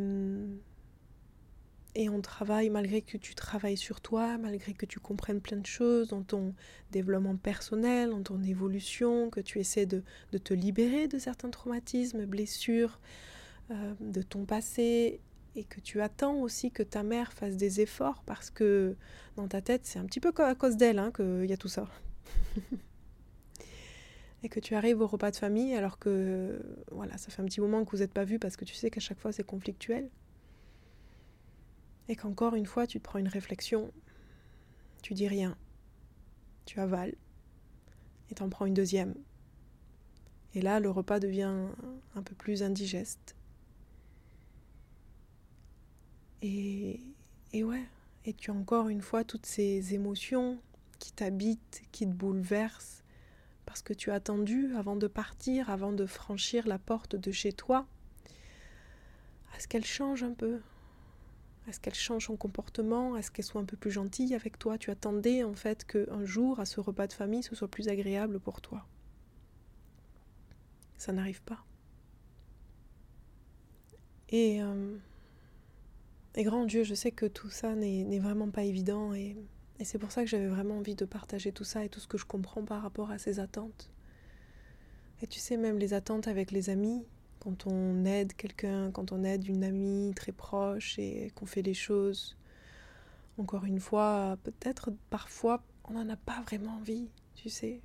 et 1.96 2.08
on 2.08 2.20
travaille, 2.20 2.70
malgré 2.70 3.02
que 3.02 3.16
tu 3.16 3.34
travailles 3.34 3.76
sur 3.76 4.00
toi, 4.00 4.38
malgré 4.38 4.74
que 4.74 4.86
tu 4.86 5.00
comprennes 5.00 5.40
plein 5.40 5.56
de 5.56 5.66
choses 5.66 6.08
dans 6.08 6.22
ton 6.22 6.54
développement 6.92 7.36
personnel, 7.36 8.10
dans 8.10 8.22
ton 8.22 8.42
évolution, 8.44 9.28
que 9.28 9.40
tu 9.40 9.58
essaies 9.58 9.86
de, 9.86 10.04
de 10.30 10.38
te 10.38 10.54
libérer 10.54 11.08
de 11.08 11.18
certains 11.18 11.50
traumatismes, 11.50 12.26
blessures 12.26 13.00
euh, 13.72 13.94
de 14.00 14.22
ton 14.22 14.44
passé, 14.44 15.20
et 15.56 15.64
que 15.64 15.80
tu 15.80 16.00
attends 16.00 16.36
aussi 16.36 16.70
que 16.70 16.82
ta 16.82 17.02
mère 17.02 17.32
fasse 17.32 17.56
des 17.56 17.80
efforts 17.80 18.22
parce 18.24 18.50
que 18.50 18.96
dans 19.36 19.48
ta 19.48 19.60
tête, 19.60 19.84
c'est 19.84 19.98
un 19.98 20.06
petit 20.06 20.20
peu 20.20 20.32
à 20.38 20.54
cause 20.54 20.76
d'elle 20.76 20.98
hein, 20.98 21.10
qu'il 21.12 21.46
y 21.46 21.52
a 21.52 21.56
tout 21.56 21.68
ça. 21.68 21.88
et 24.42 24.48
que 24.48 24.60
tu 24.60 24.74
arrives 24.74 25.00
au 25.00 25.06
repas 25.06 25.30
de 25.30 25.36
famille 25.36 25.74
alors 25.74 25.98
que 25.98 26.62
voilà, 26.90 27.18
ça 27.18 27.30
fait 27.30 27.42
un 27.42 27.46
petit 27.46 27.60
moment 27.60 27.84
que 27.84 27.90
vous 27.90 27.98
n'êtes 27.98 28.12
pas 28.12 28.24
vus 28.24 28.38
parce 28.38 28.56
que 28.56 28.64
tu 28.64 28.74
sais 28.74 28.90
qu'à 28.90 29.00
chaque 29.00 29.18
fois 29.18 29.32
c'est 29.32 29.44
conflictuel. 29.44 30.08
Et 32.08 32.16
qu'encore 32.16 32.54
une 32.54 32.66
fois 32.66 32.86
tu 32.86 32.98
te 32.98 33.04
prends 33.04 33.18
une 33.18 33.28
réflexion, 33.28 33.92
tu 35.02 35.14
dis 35.14 35.28
rien, 35.28 35.56
tu 36.64 36.80
avales 36.80 37.14
et 38.30 38.34
t'en 38.34 38.48
prends 38.48 38.66
une 38.66 38.74
deuxième. 38.74 39.14
Et 40.54 40.62
là, 40.62 40.80
le 40.80 40.90
repas 40.90 41.20
devient 41.20 41.68
un 42.14 42.22
peu 42.22 42.34
plus 42.34 42.62
indigeste. 42.62 43.36
Et, 46.42 47.00
ouais, 47.54 47.84
et 48.24 48.32
tu 48.32 48.50
as 48.50 48.54
encore 48.54 48.88
une 48.88 49.02
fois 49.02 49.24
toutes 49.24 49.46
ces 49.46 49.94
émotions 49.94 50.58
qui 50.98 51.12
t'habitent, 51.12 51.82
qui 51.92 52.06
te 52.06 52.12
bouleversent, 52.12 53.04
parce 53.66 53.82
que 53.82 53.92
tu 53.92 54.10
as 54.10 54.14
attendu 54.14 54.74
avant 54.74 54.96
de 54.96 55.06
partir, 55.06 55.70
avant 55.70 55.92
de 55.92 56.06
franchir 56.06 56.66
la 56.66 56.78
porte 56.78 57.16
de 57.16 57.30
chez 57.30 57.52
toi, 57.52 57.86
à 59.54 59.60
ce 59.60 59.68
qu'elle 59.68 59.84
change 59.84 60.22
un 60.22 60.32
peu, 60.32 60.60
à 61.68 61.72
ce 61.72 61.80
qu'elle 61.80 61.94
change 61.94 62.26
son 62.26 62.36
comportement, 62.36 63.14
à 63.14 63.22
ce 63.22 63.30
qu'elle 63.30 63.44
soit 63.44 63.60
un 63.60 63.64
peu 63.64 63.76
plus 63.76 63.90
gentille 63.90 64.34
avec 64.34 64.58
toi? 64.58 64.78
Tu 64.78 64.90
attendais 64.90 65.44
en 65.44 65.54
fait 65.54 65.84
qu'un 65.84 66.24
jour, 66.24 66.58
à 66.58 66.64
ce 66.64 66.80
repas 66.80 67.06
de 67.06 67.12
famille, 67.12 67.42
ce 67.42 67.54
soit 67.54 67.68
plus 67.68 67.88
agréable 67.88 68.40
pour 68.40 68.60
toi? 68.60 68.86
Ça 70.96 71.12
n'arrive 71.12 71.42
pas. 71.42 71.64
Et, 74.30 74.62
euh, 74.62 74.96
et 76.36 76.42
grand 76.44 76.64
Dieu, 76.64 76.84
je 76.84 76.94
sais 76.94 77.10
que 77.10 77.26
tout 77.26 77.50
ça 77.50 77.74
n'est 77.74 78.18
vraiment 78.18 78.50
pas 78.50 78.64
évident 78.64 79.12
et 79.14 79.36
c'est 79.82 79.98
pour 79.98 80.12
ça 80.12 80.22
que 80.22 80.28
j'avais 80.28 80.46
vraiment 80.46 80.76
envie 80.78 80.94
de 80.94 81.04
partager 81.04 81.52
tout 81.52 81.64
ça 81.64 81.84
et 81.84 81.88
tout 81.88 82.00
ce 82.00 82.06
que 82.06 82.18
je 82.18 82.26
comprends 82.26 82.64
par 82.64 82.82
rapport 82.82 83.10
à 83.10 83.18
ces 83.18 83.40
attentes. 83.40 83.90
Et 85.22 85.26
tu 85.26 85.38
sais, 85.38 85.56
même 85.56 85.78
les 85.78 85.94
attentes 85.94 86.28
avec 86.28 86.50
les 86.50 86.70
amis, 86.70 87.04
quand 87.40 87.66
on 87.66 88.04
aide 88.04 88.34
quelqu'un, 88.34 88.90
quand 88.90 89.12
on 89.12 89.24
aide 89.24 89.46
une 89.46 89.64
amie 89.64 90.12
très 90.14 90.32
proche 90.32 90.98
et 90.98 91.32
qu'on 91.34 91.46
fait 91.46 91.62
les 91.62 91.74
choses, 91.74 92.36
encore 93.38 93.64
une 93.64 93.80
fois, 93.80 94.36
peut-être 94.42 94.90
parfois 95.08 95.62
on 95.88 95.94
n'en 95.94 96.08
a 96.08 96.16
pas 96.16 96.40
vraiment 96.42 96.76
envie, 96.76 97.08
tu 97.34 97.48
sais. 97.48 97.80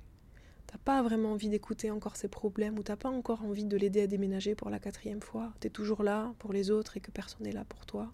T'as 0.66 0.78
pas 0.78 1.02
vraiment 1.02 1.32
envie 1.32 1.48
d'écouter 1.48 1.90
encore 1.90 2.16
ses 2.16 2.28
problèmes 2.28 2.78
ou 2.78 2.82
t'as 2.82 2.96
pas 2.96 3.08
encore 3.08 3.42
envie 3.42 3.64
de 3.64 3.76
l'aider 3.76 4.02
à 4.02 4.06
déménager 4.06 4.54
pour 4.54 4.68
la 4.68 4.78
quatrième 4.78 5.22
fois. 5.22 5.52
T'es 5.60 5.70
toujours 5.70 6.02
là 6.02 6.34
pour 6.38 6.52
les 6.52 6.70
autres 6.70 6.96
et 6.96 7.00
que 7.00 7.10
personne 7.10 7.44
n'est 7.44 7.52
là 7.52 7.64
pour 7.64 7.86
toi. 7.86 8.12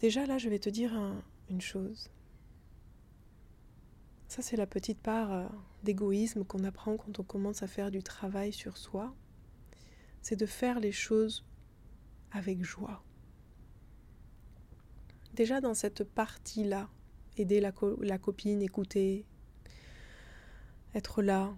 Déjà 0.00 0.26
là, 0.26 0.38
je 0.38 0.48
vais 0.48 0.58
te 0.58 0.70
dire 0.70 0.92
une 1.50 1.60
chose. 1.60 2.10
Ça, 4.28 4.42
c'est 4.42 4.56
la 4.56 4.66
petite 4.66 5.00
part 5.00 5.32
euh, 5.32 5.46
d'égoïsme 5.82 6.44
qu'on 6.44 6.62
apprend 6.64 6.98
quand 6.98 7.18
on 7.18 7.22
commence 7.22 7.62
à 7.62 7.66
faire 7.66 7.90
du 7.90 8.02
travail 8.02 8.52
sur 8.52 8.76
soi. 8.76 9.14
C'est 10.20 10.36
de 10.36 10.46
faire 10.46 10.80
les 10.80 10.92
choses 10.92 11.44
avec 12.30 12.62
joie. 12.62 13.02
Déjà 15.32 15.60
dans 15.60 15.74
cette 15.74 16.04
partie-là, 16.04 16.88
aider 17.36 17.60
la, 17.60 17.72
copine, 18.18 18.60
écouter, 18.60 19.24
être 20.94 21.22
là. 21.22 21.56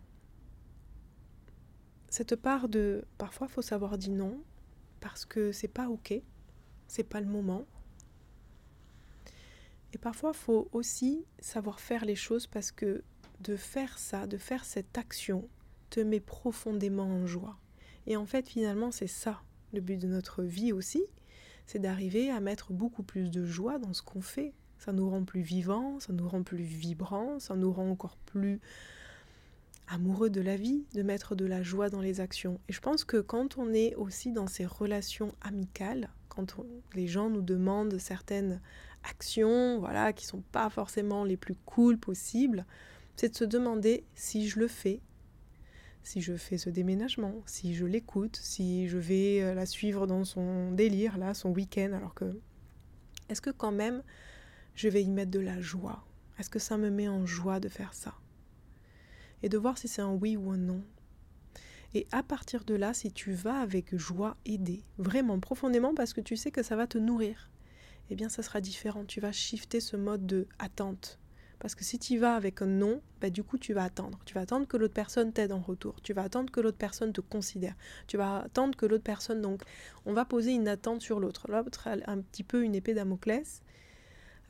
Cette 2.09 2.37
part 2.37 2.69
de 2.69 3.05
parfois 3.19 3.49
faut 3.49 3.63
savoir 3.63 3.97
dire 3.99 4.13
non 4.13 4.43
parce 5.01 5.25
que 5.25 5.51
c'est 5.53 5.69
pas 5.69 5.89
ok, 5.89 6.15
c'est 6.89 7.05
pas 7.05 7.21
le 7.21 7.27
moment, 7.27 7.65
et 9.93 9.99
parfois, 9.99 10.33
il 10.35 10.39
faut 10.39 10.69
aussi 10.73 11.25
savoir 11.41 11.81
faire 11.81 12.05
les 12.05 12.15
choses 12.15 12.47
parce 12.47 12.71
que 12.71 13.03
de 13.41 13.57
faire 13.57 13.99
ça, 13.99 14.27
de 14.27 14.37
faire 14.37 14.65
cette 14.65 14.97
action, 14.99 15.49
te 15.89 16.01
met 16.01 16.21
profondément 16.21 17.07
en 17.07 17.27
joie. 17.27 17.59
Et 18.07 18.17
en 18.17 18.27
fait, 18.27 18.49
finalement, 18.49 18.91
c'est 18.91 19.07
ça 19.07 19.43
le 19.73 19.81
but 19.81 19.97
de 19.97 20.09
notre 20.09 20.43
vie 20.43 20.73
aussi, 20.73 21.03
c'est 21.67 21.79
d'arriver 21.79 22.31
à 22.31 22.41
mettre 22.41 22.73
beaucoup 22.73 23.03
plus 23.03 23.31
de 23.31 23.45
joie 23.45 23.79
dans 23.79 23.93
ce 23.93 24.03
qu'on 24.03 24.21
fait. 24.21 24.53
Ça 24.79 24.93
nous 24.93 25.09
rend 25.09 25.25
plus 25.25 25.43
vivants, 25.43 26.01
ça 26.01 26.13
nous 26.13 26.29
rend 26.29 26.43
plus 26.43 26.63
vibrants, 26.63 27.39
ça 27.39 27.55
nous 27.55 27.73
rend 27.73 27.89
encore 27.91 28.17
plus 28.17 28.61
amoureux 29.87 30.31
de 30.31 30.41
la 30.41 30.57
vie, 30.57 30.85
de 30.95 31.03
mettre 31.03 31.35
de 31.35 31.45
la 31.45 31.63
joie 31.63 31.91
dans 31.91 32.01
les 32.01 32.21
actions. 32.21 32.61
Et 32.69 32.73
je 32.73 32.81
pense 32.81 33.05
que 33.05 33.19
quand 33.19 33.59
on 33.59 33.73
est 33.73 33.95
aussi 33.97 34.33
dans 34.33 34.47
ces 34.47 34.65
relations 34.65 35.33
amicales, 35.41 36.11
quand 36.29 36.57
les 36.95 37.07
gens 37.07 37.29
nous 37.29 37.43
demandent 37.43 37.99
certaines 37.99 38.61
actions, 39.05 39.79
voilà, 39.79 40.13
qui 40.13 40.27
sont 40.27 40.43
pas 40.53 40.71
forcément 40.71 41.25
les 41.25 41.37
plus 41.37 41.55
cool 41.67 41.99
possibles, 41.99 42.67
c'est 43.17 43.31
de 43.31 43.37
se 43.37 43.45
demander 43.45 44.05
si 44.15 44.49
je 44.49 44.59
le 44.59 44.69
fais, 44.69 45.01
si 46.03 46.21
je 46.21 46.37
fais 46.37 46.59
ce 46.59 46.71
déménagement, 46.71 47.35
si 47.47 47.75
je 47.75 47.85
l'écoute, 47.85 48.37
si 48.37 48.89
je 48.89 48.99
vais 48.99 49.43
euh, 49.43 49.55
la 49.55 49.67
suivre 49.67 50.07
dans 50.07 50.25
son 50.25 50.73
délire, 50.73 51.19
là, 51.19 51.35
son 51.35 51.51
week-end, 51.51 51.93
alors 51.93 52.15
que 52.15 52.39
est-ce 53.29 53.41
que 53.41 53.51
quand 53.51 53.73
même 53.73 54.03
je 54.75 54.89
vais 54.89 55.03
y 55.03 55.11
mettre 55.11 55.31
de 55.31 55.41
la 55.41 55.61
joie? 55.61 56.05
Est-ce 56.39 56.51
que 56.51 56.59
ça 56.59 56.79
me 56.79 56.91
met 56.91 57.09
en 57.09 57.27
joie 57.27 57.61
de 57.61 57.69
faire 57.69 57.93
ça? 57.93 58.15
Et 59.43 59.49
de 59.49 59.59
voir 59.59 59.77
si 59.77 59.89
c'est 59.89 60.03
un 60.03 60.13
oui 60.13 60.37
ou 60.37 60.51
un 60.51 60.57
non. 60.57 60.83
Et 61.93 62.07
à 62.13 62.23
partir 62.23 62.65
de 62.65 62.75
là, 62.75 62.95
si 62.95 63.13
tu 63.13 63.33
vas 63.33 63.61
avec 63.61 63.95
joie 63.97 64.37
aider, 64.47 64.83
vraiment 64.97 65.41
profondément, 65.41 65.95
parce 65.95 66.13
que 66.13 66.21
tu 66.21 66.37
sais 66.37 66.51
que 66.51 66.63
ça 66.63 66.77
va 66.77 66.87
te 66.87 66.99
nourrir, 66.99 67.51
eh 68.11 68.17
bien 68.17 68.29
ça 68.29 68.43
sera 68.43 68.61
différent. 68.61 69.05
Tu 69.05 69.21
vas 69.21 69.33
shifter 69.33 69.81
ce 69.81 69.97
mode 69.97 70.27
de 70.27 70.47
attente. 70.59 71.19
Parce 71.61 71.75
que 71.75 71.85
si 71.85 71.99
tu 71.99 72.17
vas 72.19 72.35
avec 72.35 72.63
un 72.63 72.67
non, 72.67 73.03
bah, 73.21 73.31
du 73.31 73.45
coup 73.45 73.59
tu 73.59 73.75
vas 73.75 73.85
attendre. 73.85 74.19
Tu 74.25 74.35
vas 74.35 74.41
attendre 74.41 74.67
que 74.67 74.77
l'autre 74.77 74.95
personne 74.95 75.33
t'aide 75.33 75.53
en 75.53 75.61
retour. 75.61 76.01
Tu 76.03 76.13
vas 76.13 76.23
attendre 76.23 76.51
que 76.51 76.61
l'autre 76.61 76.79
personne 76.79 77.13
te 77.13 77.21
considère. 77.21 77.75
Tu 78.07 78.17
vas 78.17 78.41
attendre 78.41 78.77
que 78.77 78.87
l'autre 78.87 79.05
personne... 79.05 79.43
Donc 79.43 79.63
on 80.07 80.13
va 80.13 80.25
poser 80.25 80.53
une 80.53 80.69
attente 80.69 81.03
sur 81.03 81.21
l'autre. 81.21 81.51
L'autre 81.51 81.89
a 81.89 82.11
un 82.11 82.21
petit 82.21 82.45
peu 82.45 82.65
une 82.65 82.75
épée 82.75 82.95
Damoclès. 82.95 83.63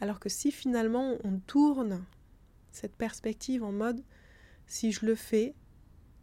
Alors 0.01 0.21
que 0.21 0.29
si 0.29 0.53
finalement 0.53 1.17
on 1.25 1.39
tourne 1.41 2.05
cette 2.73 2.95
perspective 2.95 3.65
en 3.65 3.73
mode 3.73 4.03
si 4.67 4.93
je 4.93 5.05
le 5.05 5.17
fais, 5.17 5.55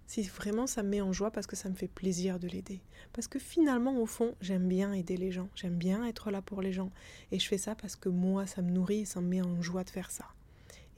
si 0.08 0.24
vraiment 0.24 0.68
ça 0.68 0.84
me 0.84 0.90
met 0.90 1.02
en 1.02 1.14
joie 1.14 1.32
parce 1.32 1.48
que 1.48 1.56
ça 1.56 1.70
me 1.70 1.76
fait 1.76 1.88
plaisir 1.88 2.40
de 2.40 2.48
l'aider. 2.48 2.82
Parce 3.14 3.28
que 3.28 3.40
finalement, 3.40 4.00
au 4.00 4.06
fond, 4.06 4.36
j'aime 4.42 4.68
bien 4.68 4.94
aider 4.94 5.18
les 5.18 5.32
gens, 5.32 5.50
j'aime 5.54 5.76
bien 5.76 6.06
être 6.06 6.32
là 6.32 6.42
pour 6.42 6.62
les 6.62 6.72
gens. 6.72 6.92
Et 7.32 7.40
je 7.40 7.48
fais 7.48 7.58
ça 7.58 7.76
parce 7.76 7.96
que 7.96 8.10
moi, 8.10 8.48
ça 8.48 8.62
me 8.62 8.72
nourrit 8.72 9.02
et 9.02 9.06
ça 9.06 9.22
me 9.22 9.28
met 9.28 9.42
en 9.42 9.62
joie 9.62 9.84
de 9.84 9.90
faire 9.90 10.10
ça. 10.10 10.26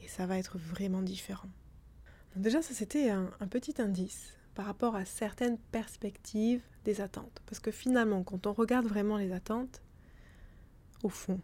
Et 0.01 0.07
ça 0.07 0.27
va 0.27 0.37
être 0.37 0.57
vraiment 0.57 1.01
différent. 1.01 1.49
déjà, 2.35 2.61
ça 2.61 2.73
c'était 2.73 3.09
un, 3.09 3.31
un 3.39 3.47
petit 3.47 3.81
indice 3.81 4.33
par 4.53 4.65
rapport 4.65 4.95
à 4.95 5.05
certaines 5.05 5.57
perspectives 5.57 6.61
des 6.85 7.01
attentes. 7.01 7.41
Parce 7.47 7.59
que 7.59 7.71
finalement, 7.71 8.23
quand 8.23 8.45
on 8.45 8.53
regarde 8.53 8.85
vraiment 8.85 9.17
les 9.17 9.31
attentes, 9.31 9.81
au 11.03 11.09
fond, 11.09 11.39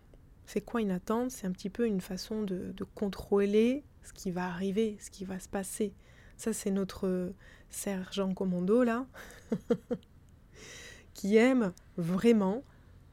c'est 0.45 0.61
quoi 0.61 0.81
une 0.81 0.91
attente? 0.91 1.31
C'est 1.31 1.47
un 1.47 1.51
petit 1.51 1.69
peu 1.69 1.87
une 1.87 2.01
façon 2.01 2.43
de, 2.43 2.71
de, 2.71 2.83
contrôler 2.83 3.83
ce 4.03 4.13
qui 4.13 4.31
va 4.31 4.45
arriver, 4.45 4.97
ce 4.99 5.09
qui 5.09 5.25
va 5.25 5.39
se 5.39 5.49
passer. 5.49 5.93
Ça, 6.37 6.53
c'est 6.53 6.71
notre 6.71 7.33
sergent 7.69 8.33
commando, 8.33 8.83
là, 8.83 9.05
qui 11.13 11.37
aime 11.37 11.73
vraiment 11.97 12.63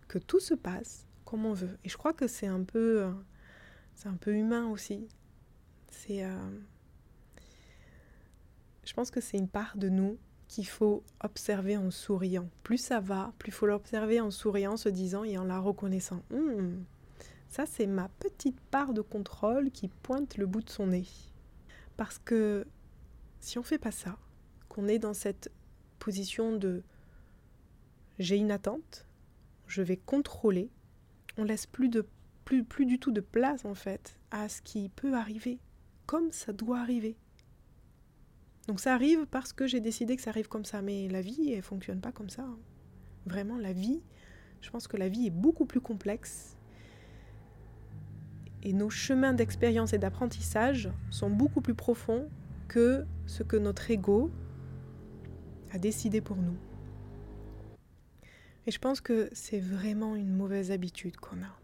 que 0.08 0.18
tout 0.18 0.40
se 0.40 0.54
passe 0.54 1.06
comme 1.24 1.46
on 1.46 1.52
veut. 1.52 1.78
Et 1.84 1.88
je 1.88 1.96
crois 1.96 2.12
que 2.12 2.26
c'est 2.26 2.46
un 2.46 2.62
peu, 2.62 3.08
c'est 3.94 4.08
un 4.08 4.16
peu 4.16 4.34
humain 4.34 4.66
aussi. 4.68 5.08
C'est, 5.90 6.24
euh, 6.24 6.36
je 8.84 8.92
pense 8.92 9.10
que 9.10 9.20
c'est 9.20 9.38
une 9.38 9.48
part 9.48 9.76
de 9.76 9.88
nous 9.88 10.18
qu'il 10.48 10.66
faut 10.66 11.02
observer 11.20 11.76
en 11.76 11.90
souriant. 11.90 12.48
Plus 12.62 12.78
ça 12.78 13.00
va, 13.00 13.32
plus 13.38 13.48
il 13.48 13.52
faut 13.52 13.66
l'observer 13.66 14.20
en 14.20 14.30
souriant, 14.30 14.76
se 14.76 14.90
disant 14.90 15.24
et 15.24 15.38
en 15.38 15.44
la 15.44 15.58
reconnaissant. 15.58 16.22
Hmm, 16.30 16.82
ça, 17.48 17.64
c'est 17.66 17.86
ma 17.86 18.08
petite 18.18 18.60
part 18.70 18.92
de 18.92 19.00
contrôle 19.00 19.70
qui 19.70 19.88
pointe 19.88 20.36
le 20.36 20.46
bout 20.46 20.62
de 20.62 20.70
son 20.70 20.88
nez. 20.88 21.06
Parce 21.96 22.18
que 22.18 22.66
si 23.42 23.58
on 23.58 23.62
fait 23.62 23.78
pas 23.78 23.90
ça, 23.90 24.16
qu'on 24.68 24.88
est 24.88 24.98
dans 24.98 25.14
cette 25.14 25.52
position 25.98 26.56
de 26.56 26.82
j'ai 28.18 28.36
une 28.36 28.50
attente, 28.50 29.06
je 29.66 29.82
vais 29.82 29.96
contrôler, 29.96 30.70
on 31.36 31.44
laisse 31.44 31.66
plus 31.66 31.88
de 31.88 32.06
du 32.80 32.98
tout 32.98 33.12
de 33.12 33.20
place 33.20 33.64
en 33.64 33.74
fait 33.74 34.18
à 34.30 34.48
ce 34.48 34.60
qui 34.62 34.88
peut 34.90 35.14
arriver, 35.14 35.58
comme 36.06 36.30
ça 36.32 36.52
doit 36.52 36.80
arriver. 36.80 37.16
Donc 38.68 38.78
ça 38.80 38.94
arrive 38.94 39.26
parce 39.26 39.52
que 39.52 39.66
j'ai 39.66 39.80
décidé 39.80 40.16
que 40.16 40.22
ça 40.22 40.30
arrive 40.30 40.48
comme 40.48 40.64
ça, 40.64 40.82
mais 40.82 41.08
la 41.08 41.20
vie, 41.20 41.52
elle 41.52 41.62
fonctionne 41.62 42.00
pas 42.00 42.12
comme 42.12 42.28
ça. 42.28 42.46
Vraiment, 43.26 43.56
la 43.56 43.72
vie, 43.72 44.00
je 44.60 44.70
pense 44.70 44.86
que 44.86 44.96
la 44.96 45.08
vie 45.08 45.26
est 45.26 45.30
beaucoup 45.30 45.64
plus 45.64 45.80
complexe. 45.80 46.56
Et 48.62 48.72
nos 48.72 48.90
chemins 48.90 49.32
d'expérience 49.32 49.92
et 49.92 49.98
d'apprentissage 49.98 50.90
sont 51.10 51.30
beaucoup 51.30 51.60
plus 51.60 51.74
profonds 51.74 52.28
que 52.68 53.04
ce 53.26 53.42
que 53.42 53.56
notre 53.56 53.90
ego 53.90 54.30
a 55.72 55.78
décidé 55.78 56.20
pour 56.20 56.36
nous. 56.36 56.56
Et 58.66 58.70
je 58.70 58.78
pense 58.78 59.00
que 59.00 59.28
c'est 59.32 59.58
vraiment 59.58 60.14
une 60.14 60.32
mauvaise 60.32 60.70
habitude 60.70 61.16
qu'on 61.16 61.42
a. 61.42 61.58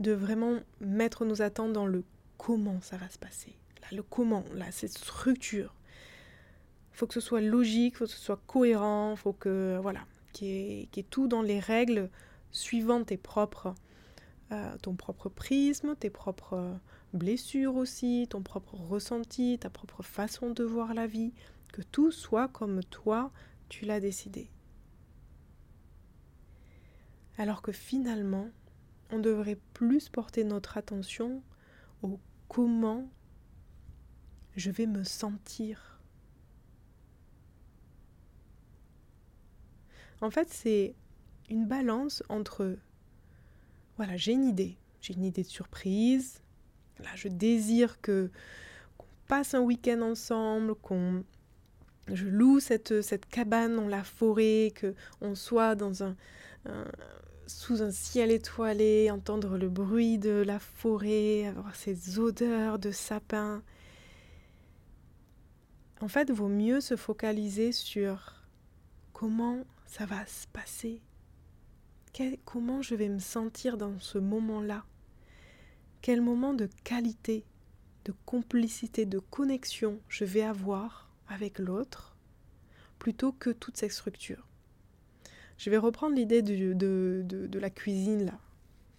De 0.00 0.12
vraiment 0.12 0.58
mettre 0.80 1.24
nos 1.24 1.42
attentes 1.42 1.72
dans 1.72 1.86
le 1.86 2.04
comment 2.38 2.80
ça 2.80 2.96
va 2.96 3.08
se 3.08 3.18
passer. 3.18 3.54
Là, 3.82 3.88
le 3.92 4.02
comment, 4.02 4.44
là, 4.54 4.70
cette 4.70 4.96
structure. 4.96 5.74
Il 6.92 6.96
faut 6.96 7.06
que 7.06 7.14
ce 7.14 7.20
soit 7.20 7.40
logique, 7.40 7.94
il 7.94 7.98
faut 7.98 8.04
que 8.04 8.10
ce 8.10 8.18
soit 8.18 8.40
cohérent, 8.46 9.12
il 9.12 9.16
faut 9.16 9.32
que, 9.32 9.78
voilà, 9.80 10.00
qu'il 10.32 10.48
y, 10.48 10.88
ait 10.96 11.06
tout 11.08 11.28
dans 11.28 11.42
les 11.42 11.60
règles 11.60 12.10
suivant 12.50 13.04
tes 13.04 13.16
propres, 13.16 13.74
euh, 14.50 14.76
ton 14.82 14.94
propre 14.94 15.28
prisme, 15.28 15.94
tes 15.96 16.10
propres 16.10 16.78
blessures 17.12 17.76
aussi, 17.76 18.26
ton 18.28 18.42
propre 18.42 18.74
ressenti, 18.74 19.58
ta 19.58 19.70
propre 19.70 20.02
façon 20.02 20.50
de 20.50 20.64
voir 20.64 20.94
la 20.94 21.06
vie, 21.06 21.32
que 21.72 21.82
tout 21.82 22.10
soit 22.10 22.48
comme 22.48 22.82
toi, 22.84 23.30
tu 23.68 23.84
l'as 23.84 24.00
décidé. 24.00 24.50
Alors 27.38 27.62
que 27.62 27.72
finalement, 27.72 28.48
on 29.10 29.18
devrait 29.18 29.58
plus 29.74 30.08
porter 30.08 30.44
notre 30.44 30.76
attention 30.76 31.42
au 32.02 32.18
comment 32.48 33.08
je 34.56 34.70
vais 34.70 34.86
me 34.86 35.04
sentir. 35.04 36.00
En 40.20 40.30
fait, 40.30 40.48
c'est 40.50 40.94
une 41.48 41.66
balance 41.66 42.22
entre, 42.28 42.78
voilà, 43.96 44.16
j'ai 44.16 44.32
une 44.32 44.44
idée, 44.44 44.76
j'ai 45.00 45.14
une 45.14 45.24
idée 45.24 45.42
de 45.42 45.48
surprise, 45.48 46.42
là, 47.00 47.10
je 47.14 47.28
désire 47.28 48.00
que 48.00 48.30
qu'on 48.98 49.06
passe 49.28 49.54
un 49.54 49.60
week-end 49.60 50.02
ensemble, 50.02 50.74
qu'on 50.76 51.24
je 52.08 52.26
loue 52.26 52.60
cette, 52.60 53.26
cabane 53.30 53.76
dans 53.76 53.88
la 53.88 54.02
forêt, 54.02 54.72
que 54.74 54.94
on 55.20 55.34
soit 55.34 55.74
dans 55.74 56.02
un, 56.02 56.16
sous 57.46 57.82
un 57.82 57.90
ciel 57.90 58.30
étoilé, 58.30 59.10
entendre 59.10 59.56
le 59.56 59.68
bruit 59.68 60.18
de 60.18 60.42
la 60.46 60.58
forêt, 60.58 61.46
avoir 61.46 61.74
ces 61.76 62.18
odeurs 62.18 62.78
de 62.78 62.90
sapin. 62.90 63.62
En 66.00 66.08
fait, 66.08 66.30
vaut 66.30 66.48
mieux 66.48 66.80
se 66.80 66.96
focaliser 66.96 67.72
sur 67.72 68.42
comment 69.12 69.64
ça 69.86 70.06
va 70.06 70.26
se 70.26 70.46
passer, 70.48 71.00
comment 72.44 72.82
je 72.82 72.94
vais 72.94 73.08
me 73.08 73.20
sentir 73.20 73.76
dans 73.76 73.98
ce 74.00 74.18
moment-là, 74.18 74.84
quel 76.02 76.20
moment 76.20 76.52
de 76.52 76.68
qualité, 76.84 77.44
de 78.04 78.12
complicité, 78.26 79.06
de 79.06 79.20
connexion 79.20 80.00
je 80.08 80.24
vais 80.24 80.42
avoir 80.42 81.10
avec 81.28 81.58
l'autre, 81.58 82.16
plutôt 82.98 83.32
que 83.32 83.50
toutes 83.50 83.76
ces 83.76 83.88
structures. 83.88 84.46
Je 85.56 85.70
vais 85.70 85.78
reprendre 85.78 86.16
l'idée 86.16 86.42
de, 86.42 86.74
de, 86.74 87.58
la 87.58 87.70
cuisine, 87.70 88.26
là, 88.26 88.38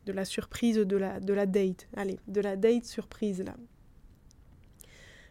de 0.05 0.13
la 0.13 0.23
surprise 0.23 0.77
de 0.77 0.97
la, 0.97 1.19
de 1.19 1.33
la 1.33 1.45
date. 1.45 1.87
Allez, 1.95 2.19
de 2.27 2.39
la 2.39 2.55
date 2.55 2.85
surprise, 2.85 3.41
là. 3.41 3.55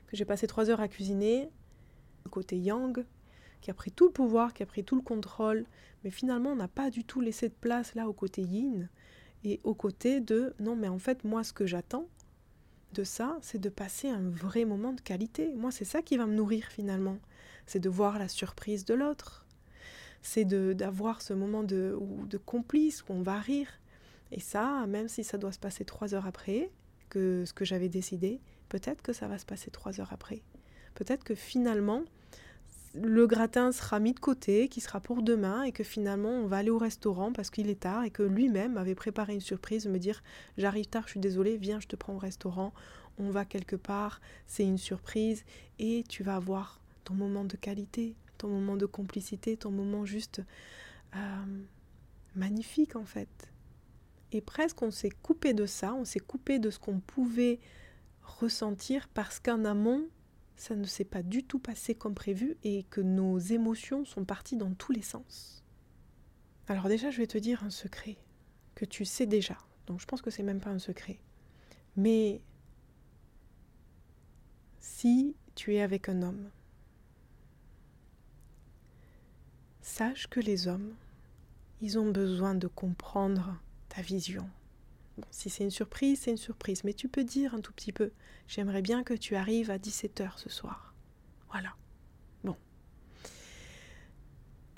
Que 0.06 0.16
j'ai 0.16 0.26
passé 0.26 0.46
trois 0.46 0.68
heures 0.68 0.80
à 0.80 0.88
cuisiner, 0.88 1.48
côté 2.30 2.58
Yang, 2.58 3.04
qui 3.62 3.70
a 3.70 3.74
pris 3.74 3.92
tout 3.92 4.06
le 4.06 4.12
pouvoir, 4.12 4.52
qui 4.52 4.62
a 4.62 4.66
pris 4.66 4.84
tout 4.84 4.96
le 4.96 5.02
contrôle, 5.02 5.64
mais 6.04 6.10
finalement 6.10 6.50
on 6.50 6.56
n'a 6.56 6.68
pas 6.68 6.90
du 6.90 7.04
tout 7.04 7.20
laissé 7.20 7.48
de 7.48 7.54
place 7.54 7.94
là 7.94 8.08
au 8.08 8.12
côté 8.12 8.42
yin 8.42 8.88
et 9.44 9.60
au 9.64 9.74
côté 9.74 10.20
de 10.20 10.54
non 10.60 10.76
mais 10.76 10.88
en 10.88 10.98
fait 10.98 11.24
moi 11.24 11.44
ce 11.44 11.52
que 11.52 11.66
j'attends 11.66 12.06
de 12.92 13.04
ça 13.04 13.38
c'est 13.40 13.60
de 13.60 13.68
passer 13.68 14.08
un 14.08 14.28
vrai 14.28 14.64
moment 14.64 14.92
de 14.92 15.00
qualité. 15.00 15.54
Moi 15.54 15.70
c'est 15.70 15.84
ça 15.84 16.02
qui 16.02 16.16
va 16.16 16.26
me 16.26 16.34
nourrir 16.34 16.66
finalement, 16.66 17.18
c'est 17.66 17.80
de 17.80 17.88
voir 17.88 18.18
la 18.18 18.28
surprise 18.28 18.84
de 18.84 18.94
l'autre, 18.94 19.46
c'est 20.22 20.44
d'avoir 20.44 21.22
ce 21.22 21.32
moment 21.32 21.62
de, 21.64 21.98
de 22.28 22.38
complice 22.38 23.02
où 23.02 23.12
on 23.12 23.22
va 23.22 23.38
rire. 23.38 23.68
Et 24.30 24.40
ça, 24.40 24.86
même 24.86 25.08
si 25.08 25.24
ça 25.24 25.36
doit 25.36 25.52
se 25.52 25.58
passer 25.58 25.84
trois 25.84 26.14
heures 26.14 26.26
après 26.26 26.70
que 27.10 27.44
ce 27.44 27.52
que 27.52 27.66
j'avais 27.66 27.90
décidé, 27.90 28.40
peut-être 28.70 29.02
que 29.02 29.12
ça 29.12 29.28
va 29.28 29.36
se 29.38 29.44
passer 29.44 29.70
trois 29.70 30.00
heures 30.00 30.12
après. 30.12 30.42
Peut-être 30.94 31.24
que 31.24 31.34
finalement, 31.34 32.04
le 32.94 33.26
gratin 33.26 33.72
sera 33.72 33.98
mis 34.00 34.12
de 34.12 34.20
côté, 34.20 34.68
qui 34.68 34.80
sera 34.80 35.00
pour 35.00 35.22
demain, 35.22 35.62
et 35.62 35.72
que 35.72 35.84
finalement 35.84 36.30
on 36.30 36.46
va 36.46 36.58
aller 36.58 36.70
au 36.70 36.78
restaurant 36.78 37.32
parce 37.32 37.50
qu'il 37.50 37.70
est 37.70 37.80
tard, 37.80 38.04
et 38.04 38.10
que 38.10 38.22
lui-même 38.22 38.76
avait 38.76 38.94
préparé 38.94 39.34
une 39.34 39.40
surprise, 39.40 39.86
me 39.86 39.98
dire 39.98 40.22
j'arrive 40.58 40.86
tard, 40.86 41.04
je 41.06 41.12
suis 41.12 41.20
désolée, 41.20 41.56
viens, 41.56 41.80
je 41.80 41.88
te 41.88 41.96
prends 41.96 42.14
au 42.14 42.18
restaurant, 42.18 42.72
on 43.18 43.30
va 43.30 43.44
quelque 43.44 43.76
part, 43.76 44.20
c'est 44.46 44.64
une 44.64 44.78
surprise, 44.78 45.44
et 45.78 46.04
tu 46.08 46.22
vas 46.22 46.36
avoir 46.36 46.80
ton 47.04 47.14
moment 47.14 47.44
de 47.44 47.56
qualité, 47.56 48.14
ton 48.38 48.48
moment 48.48 48.76
de 48.76 48.86
complicité, 48.86 49.56
ton 49.56 49.70
moment 49.70 50.04
juste 50.04 50.42
euh, 51.16 51.18
magnifique 52.34 52.96
en 52.96 53.04
fait. 53.04 53.28
Et 54.32 54.40
presque 54.40 54.82
on 54.82 54.90
s'est 54.90 55.10
coupé 55.10 55.54
de 55.54 55.66
ça, 55.66 55.94
on 55.94 56.04
s'est 56.04 56.20
coupé 56.20 56.58
de 56.58 56.70
ce 56.70 56.78
qu'on 56.78 57.00
pouvait 57.00 57.58
ressentir 58.22 59.08
parce 59.08 59.40
qu'en 59.40 59.64
amont, 59.64 60.06
ça 60.62 60.76
ne 60.76 60.84
s'est 60.84 61.04
pas 61.04 61.24
du 61.24 61.42
tout 61.42 61.58
passé 61.58 61.96
comme 61.96 62.14
prévu 62.14 62.56
et 62.62 62.84
que 62.84 63.00
nos 63.00 63.36
émotions 63.36 64.04
sont 64.04 64.24
parties 64.24 64.56
dans 64.56 64.72
tous 64.72 64.92
les 64.92 65.02
sens. 65.02 65.64
Alors 66.68 66.86
déjà, 66.86 67.10
je 67.10 67.18
vais 67.18 67.26
te 67.26 67.36
dire 67.36 67.64
un 67.64 67.70
secret 67.70 68.16
que 68.76 68.84
tu 68.84 69.04
sais 69.04 69.26
déjà. 69.26 69.58
Donc 69.88 70.00
je 70.00 70.06
pense 70.06 70.22
que 70.22 70.30
c'est 70.30 70.44
même 70.44 70.60
pas 70.60 70.70
un 70.70 70.78
secret. 70.78 71.18
Mais 71.96 72.42
si 74.78 75.34
tu 75.56 75.74
es 75.74 75.82
avec 75.82 76.08
un 76.08 76.22
homme, 76.22 76.48
sache 79.80 80.28
que 80.28 80.38
les 80.38 80.68
hommes, 80.68 80.94
ils 81.80 81.98
ont 81.98 82.12
besoin 82.12 82.54
de 82.54 82.68
comprendre 82.68 83.58
ta 83.88 84.00
vision. 84.00 84.48
Si 85.30 85.50
c'est 85.50 85.64
une 85.64 85.70
surprise, 85.70 86.20
c'est 86.20 86.30
une 86.30 86.36
surprise, 86.36 86.84
mais 86.84 86.94
tu 86.94 87.08
peux 87.08 87.24
dire 87.24 87.54
un 87.54 87.60
tout 87.60 87.72
petit 87.72 87.92
peu, 87.92 88.12
j'aimerais 88.46 88.82
bien 88.82 89.02
que 89.02 89.14
tu 89.14 89.36
arrives 89.36 89.70
à 89.70 89.78
17h 89.78 90.38
ce 90.38 90.48
soir. 90.48 90.94
Voilà. 91.50 91.74
Bon. 92.44 92.56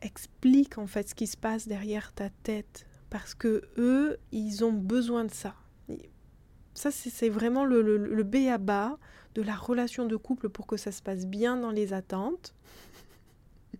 Explique 0.01 0.79
en 0.79 0.87
fait 0.87 1.09
ce 1.09 1.14
qui 1.14 1.27
se 1.27 1.37
passe 1.37 1.68
derrière 1.68 2.12
ta 2.12 2.31
tête, 2.31 2.87
parce 3.11 3.35
que 3.35 3.62
eux, 3.79 4.18
ils 4.33 4.64
ont 4.64 4.73
besoin 4.73 5.25
de 5.25 5.33
ça. 5.33 5.55
Ça, 6.75 6.90
c'est 6.90 7.29
vraiment 7.29 7.64
le, 7.64 7.81
le, 7.83 8.23
B 8.25 8.49
à 8.51 8.59
bas 8.59 8.99
de 9.37 9.42
la 9.42 9.55
relation 9.55 10.07
de 10.07 10.16
couple 10.16 10.49
pour 10.49 10.66
que 10.66 10.77
ça 10.77 10.90
se 10.90 11.03
passe 11.03 11.25
bien 11.25 11.57
dans 11.57 11.70
les 11.70 11.92
attentes 11.92 12.53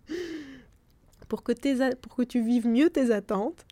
pour 1.27 1.43
que 1.43 2.23
tu 2.23 2.41
vives 2.41 2.67
mieux 2.67 2.89
tes 2.89 3.11
attentes, 3.11 3.65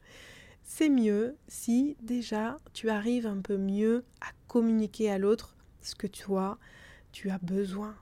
c'est 0.64 0.90
mieux 0.90 1.36
si 1.48 1.96
déjà 2.02 2.58
tu 2.74 2.90
arrives 2.90 3.28
un 3.28 3.42
peu 3.42 3.58
mieux 3.58 4.04
à 4.22 4.28
communiquer 4.48 5.12
à 5.12 5.18
l'autre 5.18 5.56
ce 5.82 5.96
que 5.96 6.08
toi, 6.08 6.58
tu 7.12 7.30
as 7.30 7.38
besoin. 7.40 7.96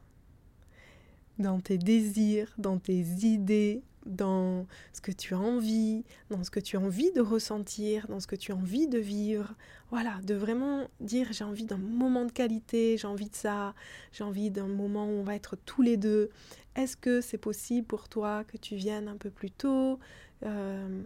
Dans 1.39 1.59
tes 1.59 1.77
désirs, 1.77 2.53
dans 2.57 2.77
tes 2.77 2.99
idées, 2.99 3.81
dans 4.05 4.67
ce 4.93 5.01
que 5.01 5.11
tu 5.11 5.33
as 5.33 5.39
envie, 5.39 6.03
dans 6.29 6.43
ce 6.43 6.51
que 6.51 6.59
tu 6.59 6.77
as 6.77 6.79
envie 6.79 7.11
de 7.11 7.21
ressentir, 7.21 8.07
dans 8.07 8.19
ce 8.19 8.27
que 8.27 8.35
tu 8.35 8.51
as 8.51 8.55
envie 8.55 8.87
de 8.87 8.99
vivre. 8.99 9.55
Voilà, 9.89 10.19
de 10.23 10.33
vraiment 10.33 10.87
dire 10.99 11.27
j'ai 11.31 11.43
envie 11.43 11.65
d'un 11.65 11.77
moment 11.77 12.25
de 12.25 12.31
qualité, 12.31 12.97
j'ai 12.97 13.07
envie 13.07 13.29
de 13.29 13.35
ça, 13.35 13.73
j'ai 14.11 14.23
envie 14.23 14.51
d'un 14.51 14.67
moment 14.67 15.05
où 15.05 15.11
on 15.11 15.23
va 15.23 15.35
être 15.35 15.55
tous 15.65 15.81
les 15.81 15.97
deux. 15.97 16.29
Est-ce 16.75 16.95
que 16.95 17.21
c'est 17.21 17.37
possible 17.37 17.85
pour 17.87 18.07
toi 18.07 18.43
que 18.43 18.57
tu 18.57 18.75
viennes 18.75 19.07
un 19.07 19.17
peu 19.17 19.29
plus 19.29 19.51
tôt 19.51 19.99
euh, 20.43 21.03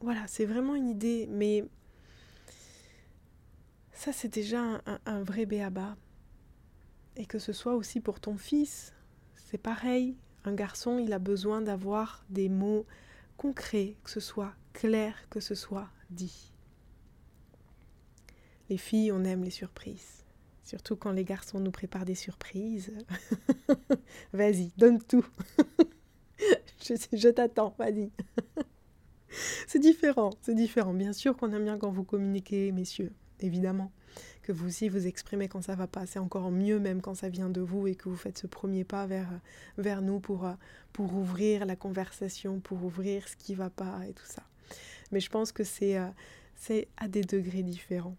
Voilà, 0.00 0.26
c'est 0.26 0.44
vraiment 0.44 0.74
une 0.74 0.88
idée, 0.88 1.26
mais 1.30 1.64
ça 3.92 4.12
c'est 4.12 4.28
déjà 4.28 4.82
un, 5.06 5.22
vrai 5.22 5.46
béaba. 5.46 5.96
Et 7.16 7.26
que 7.26 7.38
ce 7.38 7.52
soit 7.52 7.74
aussi 7.74 8.00
pour 8.00 8.20
ton 8.20 8.36
fils, 8.36 8.92
c'est 9.36 9.58
pareil, 9.58 10.16
un 10.44 10.54
garçon, 10.54 10.98
il 10.98 11.12
a 11.12 11.18
besoin 11.18 11.62
d'avoir 11.62 12.24
des 12.28 12.48
mots 12.48 12.86
concrets, 13.36 13.96
que 14.02 14.10
ce 14.10 14.20
soit 14.20 14.52
clair, 14.72 15.14
que 15.30 15.40
ce 15.40 15.54
soit 15.54 15.88
dit. 16.10 16.52
Les 18.68 18.78
filles, 18.78 19.12
on 19.12 19.24
aime 19.24 19.44
les 19.44 19.50
surprises. 19.50 20.24
Surtout 20.64 20.96
quand 20.96 21.12
les 21.12 21.24
garçons 21.24 21.60
nous 21.60 21.70
préparent 21.70 22.06
des 22.06 22.14
surprises. 22.14 22.92
vas-y, 24.32 24.72
donne 24.76 25.02
tout. 25.02 25.26
je, 26.82 26.94
je 27.12 27.28
t'attends, 27.28 27.74
vas-y. 27.78 28.10
c'est 29.66 29.78
différent, 29.78 30.30
c'est 30.42 30.54
différent. 30.54 30.94
Bien 30.94 31.12
sûr 31.12 31.36
qu'on 31.36 31.52
aime 31.52 31.64
bien 31.64 31.78
quand 31.78 31.90
vous 31.90 32.04
communiquez, 32.04 32.72
messieurs, 32.72 33.12
évidemment. 33.40 33.90
que 34.42 34.52
vous 34.52 34.66
aussi 34.66 34.88
vous 34.88 35.06
exprimez 35.06 35.48
quand 35.48 35.62
ça 35.62 35.74
va 35.74 35.86
pas. 35.86 36.06
C'est 36.06 36.18
encore 36.18 36.50
mieux 36.50 36.78
même 36.78 37.00
quand 37.00 37.14
ça 37.14 37.28
vient 37.28 37.50
de 37.50 37.60
vous 37.60 37.86
et 37.86 37.94
que 37.94 38.08
vous 38.08 38.16
faites 38.16 38.38
ce 38.38 38.46
premier 38.46 38.84
pas 38.84 39.06
vers, 39.06 39.30
vers 39.78 40.02
nous 40.02 40.20
pour, 40.20 40.48
pour 40.92 41.14
ouvrir 41.14 41.66
la 41.66 41.76
conversation, 41.76 42.60
pour 42.60 42.84
ouvrir 42.84 43.26
ce 43.28 43.36
qui 43.36 43.54
va 43.54 43.70
pas 43.70 44.00
et 44.08 44.12
tout 44.12 44.26
ça. 44.26 44.42
Mais 45.12 45.20
je 45.20 45.30
pense 45.30 45.52
que 45.52 45.64
c'est 45.64 45.98
c'est 46.56 46.88
à 46.96 47.08
des 47.08 47.22
degrés 47.22 47.62
différents. 47.62 48.16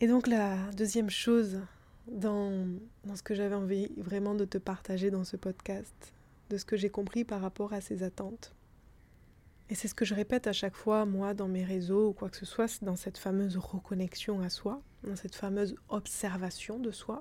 Et 0.00 0.06
donc 0.06 0.26
la 0.26 0.56
deuxième 0.72 1.10
chose 1.10 1.60
dans, 2.08 2.66
dans 3.04 3.16
ce 3.16 3.22
que 3.22 3.34
j'avais 3.34 3.54
envie 3.54 3.90
vraiment 3.96 4.34
de 4.34 4.44
te 4.44 4.58
partager 4.58 5.10
dans 5.10 5.24
ce 5.24 5.36
podcast, 5.36 6.12
de 6.50 6.58
ce 6.58 6.64
que 6.64 6.76
j'ai 6.76 6.90
compris 6.90 7.24
par 7.24 7.40
rapport 7.40 7.72
à 7.72 7.80
ces 7.80 8.02
attentes. 8.02 8.53
Et 9.70 9.74
c'est 9.74 9.88
ce 9.88 9.94
que 9.94 10.04
je 10.04 10.14
répète 10.14 10.46
à 10.46 10.52
chaque 10.52 10.76
fois, 10.76 11.06
moi, 11.06 11.32
dans 11.32 11.48
mes 11.48 11.64
réseaux 11.64 12.08
ou 12.08 12.12
quoi 12.12 12.28
que 12.28 12.36
ce 12.36 12.44
soit, 12.44 12.82
dans 12.82 12.96
cette 12.96 13.16
fameuse 13.16 13.56
reconnexion 13.56 14.40
à 14.40 14.50
soi, 14.50 14.82
dans 15.02 15.16
cette 15.16 15.34
fameuse 15.34 15.74
observation 15.88 16.78
de 16.78 16.90
soi, 16.90 17.18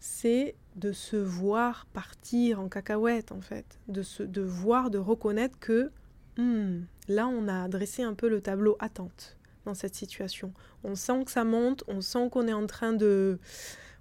c'est 0.00 0.56
de 0.76 0.92
se 0.92 1.16
voir 1.16 1.86
partir 1.86 2.60
en 2.60 2.68
cacahuète, 2.68 3.32
en 3.32 3.40
fait, 3.40 3.78
de, 3.88 4.02
se, 4.02 4.22
de 4.22 4.42
voir, 4.42 4.90
de 4.90 4.98
reconnaître 4.98 5.58
que 5.58 5.90
hmm, 6.36 6.80
là, 7.08 7.28
on 7.28 7.48
a 7.48 7.68
dressé 7.68 8.02
un 8.02 8.14
peu 8.14 8.28
le 8.28 8.40
tableau 8.40 8.76
attente 8.80 9.38
dans 9.64 9.74
cette 9.74 9.94
situation. 9.94 10.52
On 10.84 10.94
sent 10.94 11.24
que 11.24 11.30
ça 11.30 11.44
monte, 11.44 11.84
on 11.86 12.00
sent 12.00 12.28
qu'on 12.30 12.48
est 12.48 12.52
en 12.52 12.66
train 12.66 12.92
de... 12.92 13.38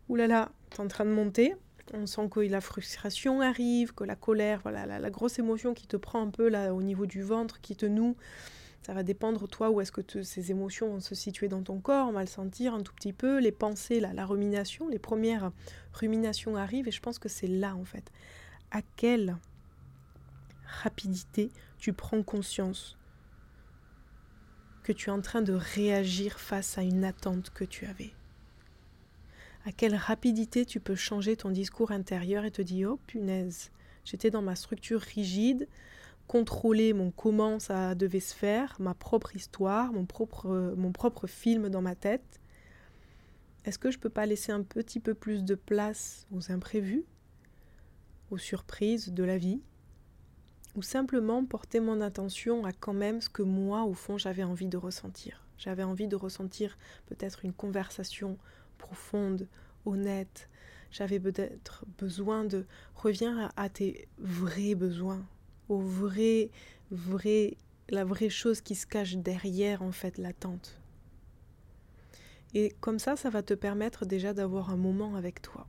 Ouh 0.09 0.15
là 0.15 0.27
là, 0.27 0.51
en 0.77 0.87
train 0.87 1.05
de 1.05 1.11
monter. 1.11 1.55
On 1.93 2.05
sent 2.05 2.29
que 2.29 2.39
la 2.39 2.61
frustration 2.61 3.41
arrive, 3.41 3.93
que 3.93 4.03
la 4.03 4.15
colère, 4.15 4.61
voilà, 4.63 4.85
la, 4.85 5.09
grosse 5.09 5.39
émotion 5.39 5.73
qui 5.73 5.87
te 5.87 5.97
prend 5.97 6.21
un 6.21 6.29
peu 6.29 6.47
là 6.47 6.73
au 6.73 6.81
niveau 6.81 7.05
du 7.05 7.21
ventre, 7.21 7.59
qui 7.61 7.75
te 7.75 7.85
noue. 7.85 8.15
Ça 8.81 8.93
va 8.93 9.03
dépendre, 9.03 9.47
toi, 9.47 9.69
où 9.69 9.81
est-ce 9.81 9.91
que 9.91 10.23
ces 10.23 10.51
émotions 10.51 10.89
vont 10.89 10.99
se 10.99 11.13
situer 11.13 11.47
dans 11.47 11.61
ton 11.61 11.79
corps. 11.79 12.07
On 12.07 12.13
va 12.13 12.21
le 12.21 12.27
sentir 12.27 12.73
un 12.73 12.81
tout 12.81 12.93
petit 12.93 13.13
peu. 13.13 13.39
Les 13.39 13.51
pensées, 13.51 13.99
la, 13.99 14.13
la 14.13 14.25
rumination, 14.25 14.87
les 14.87 14.99
premières 14.99 15.51
ruminations 15.93 16.55
arrivent. 16.55 16.87
Et 16.87 16.91
je 16.91 17.01
pense 17.01 17.19
que 17.19 17.29
c'est 17.29 17.47
là, 17.47 17.75
en 17.75 17.85
fait. 17.85 18.11
À 18.71 18.81
quelle 18.95 19.37
rapidité 20.65 21.51
tu 21.77 21.93
prends 21.93 22.23
conscience 22.23 22.97
que 24.83 24.93
tu 24.93 25.09
es 25.09 25.13
en 25.13 25.21
train 25.21 25.41
de 25.41 25.53
réagir 25.53 26.39
face 26.39 26.77
à 26.77 26.81
une 26.81 27.03
attente 27.03 27.51
que 27.51 27.65
tu 27.65 27.85
avais? 27.85 28.13
À 29.63 29.71
quelle 29.71 29.95
rapidité 29.95 30.65
tu 30.65 30.79
peux 30.79 30.95
changer 30.95 31.37
ton 31.37 31.51
discours 31.51 31.91
intérieur 31.91 32.45
et 32.45 32.51
te 32.51 32.63
dire 32.63 32.93
Oh 32.93 32.99
punaise, 33.05 33.71
j'étais 34.03 34.31
dans 34.31 34.41
ma 34.41 34.55
structure 34.55 35.01
rigide, 35.01 35.67
contrôler 36.27 36.93
mon 36.93 37.11
comment 37.11 37.59
ça 37.59 37.93
devait 37.93 38.21
se 38.21 38.33
faire, 38.33 38.75
ma 38.79 38.95
propre 38.95 39.35
histoire, 39.35 39.93
mon 39.93 40.05
propre, 40.05 40.73
mon 40.75 40.91
propre 40.91 41.27
film 41.27 41.69
dans 41.69 41.81
ma 41.81 41.93
tête. 41.93 42.39
Est-ce 43.63 43.77
que 43.77 43.91
je 43.91 43.99
peux 43.99 44.09
pas 44.09 44.25
laisser 44.25 44.51
un 44.51 44.63
petit 44.63 44.99
peu 44.99 45.13
plus 45.13 45.43
de 45.43 45.53
place 45.53 46.25
aux 46.31 46.51
imprévus, 46.51 47.05
aux 48.31 48.39
surprises 48.39 49.13
de 49.13 49.23
la 49.23 49.37
vie 49.37 49.61
ou 50.73 50.81
simplement 50.81 51.45
porter 51.45 51.81
mon 51.81 52.01
attention 52.01 52.65
à 52.65 52.71
quand 52.71 52.93
même 52.93 53.21
ce 53.21 53.29
que 53.29 53.43
moi, 53.43 53.83
au 53.83 53.93
fond, 53.93 54.17
j'avais 54.17 54.43
envie 54.43 54.67
de 54.67 54.77
ressentir? 54.77 55.45
J'avais 55.57 55.83
envie 55.83 56.07
de 56.07 56.15
ressentir 56.15 56.77
peut-être 57.05 57.45
une 57.45 57.53
conversation 57.53 58.39
profonde, 58.81 59.47
honnête. 59.85 60.49
J'avais 60.91 61.19
peut-être 61.19 61.85
besoin 61.97 62.43
de 62.43 62.65
reviens 62.95 63.49
à, 63.55 63.69
tes 63.69 64.09
vrais 64.17 64.75
besoins, 64.75 65.25
au 65.69 65.79
vrai, 65.79 66.49
vrai, 66.89 67.55
la 67.89 68.03
vraie 68.03 68.29
chose 68.29 68.59
qui 68.59 68.75
se 68.75 68.85
cache 68.85 69.15
derrière 69.15 69.81
en 69.81 69.93
fait 69.93 70.17
l'attente. 70.17 70.77
Et 72.53 72.73
comme 72.81 72.99
ça, 72.99 73.15
ça 73.15 73.29
va 73.29 73.41
te 73.41 73.53
permettre 73.53 74.05
déjà 74.05 74.33
d'avoir 74.33 74.69
un 74.69 74.77
moment 74.77 75.15
avec 75.15 75.41
toi, 75.41 75.67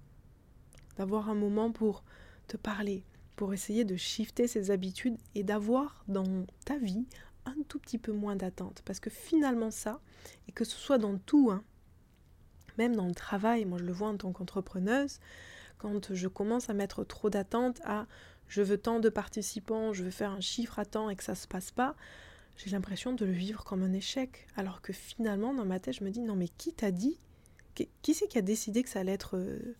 d'avoir 0.96 1.30
un 1.30 1.36
moment 1.36 1.70
pour 1.70 2.02
te 2.48 2.56
parler, 2.56 3.04
pour 3.36 3.54
essayer 3.54 3.84
de 3.84 3.96
shifter 3.96 4.48
ses 4.48 4.72
habitudes 4.72 5.16
et 5.36 5.44
d'avoir 5.44 6.04
dans 6.08 6.46
ta 6.64 6.78
vie 6.78 7.06
un 7.44 7.56
tout 7.68 7.78
petit 7.78 7.98
peu 7.98 8.12
moins 8.12 8.34
d'attente. 8.34 8.82
Parce 8.84 8.98
que 8.98 9.10
finalement 9.10 9.70
ça, 9.70 10.00
et 10.48 10.52
que 10.52 10.64
ce 10.64 10.76
soit 10.76 10.98
dans 10.98 11.18
tout, 11.18 11.50
hein, 11.52 11.62
même 12.78 12.96
dans 12.96 13.06
le 13.06 13.14
travail, 13.14 13.64
moi 13.64 13.78
je 13.78 13.84
le 13.84 13.92
vois 13.92 14.08
en 14.08 14.16
tant 14.16 14.32
qu'entrepreneuse, 14.32 15.20
quand 15.78 16.14
je 16.14 16.28
commence 16.28 16.70
à 16.70 16.74
mettre 16.74 17.04
trop 17.04 17.30
d'attente 17.30 17.80
à 17.84 18.06
je 18.48 18.60
veux 18.60 18.76
tant 18.76 19.00
de 19.00 19.08
participants, 19.08 19.92
je 19.92 20.04
veux 20.04 20.10
faire 20.10 20.30
un 20.30 20.40
chiffre 20.40 20.78
à 20.78 20.84
temps 20.84 21.08
et 21.08 21.16
que 21.16 21.24
ça 21.24 21.34
se 21.34 21.48
passe 21.48 21.70
pas, 21.70 21.96
j'ai 22.56 22.70
l'impression 22.70 23.12
de 23.14 23.24
le 23.24 23.32
vivre 23.32 23.64
comme 23.64 23.82
un 23.82 23.92
échec. 23.92 24.46
Alors 24.56 24.82
que 24.82 24.92
finalement, 24.92 25.54
dans 25.54 25.64
ma 25.64 25.80
tête, 25.80 25.96
je 25.96 26.04
me 26.04 26.10
dis 26.10 26.20
non 26.20 26.36
mais 26.36 26.48
qui 26.48 26.72
t'a 26.74 26.90
dit 26.90 27.18
Qui 27.74 28.14
c'est 28.14 28.28
qui 28.28 28.38
a 28.38 28.42
décidé 28.42 28.82
que 28.82 28.88
ça 28.88 29.00
allait 29.00 29.12
être... 29.12 29.36
Euh, 29.36 29.74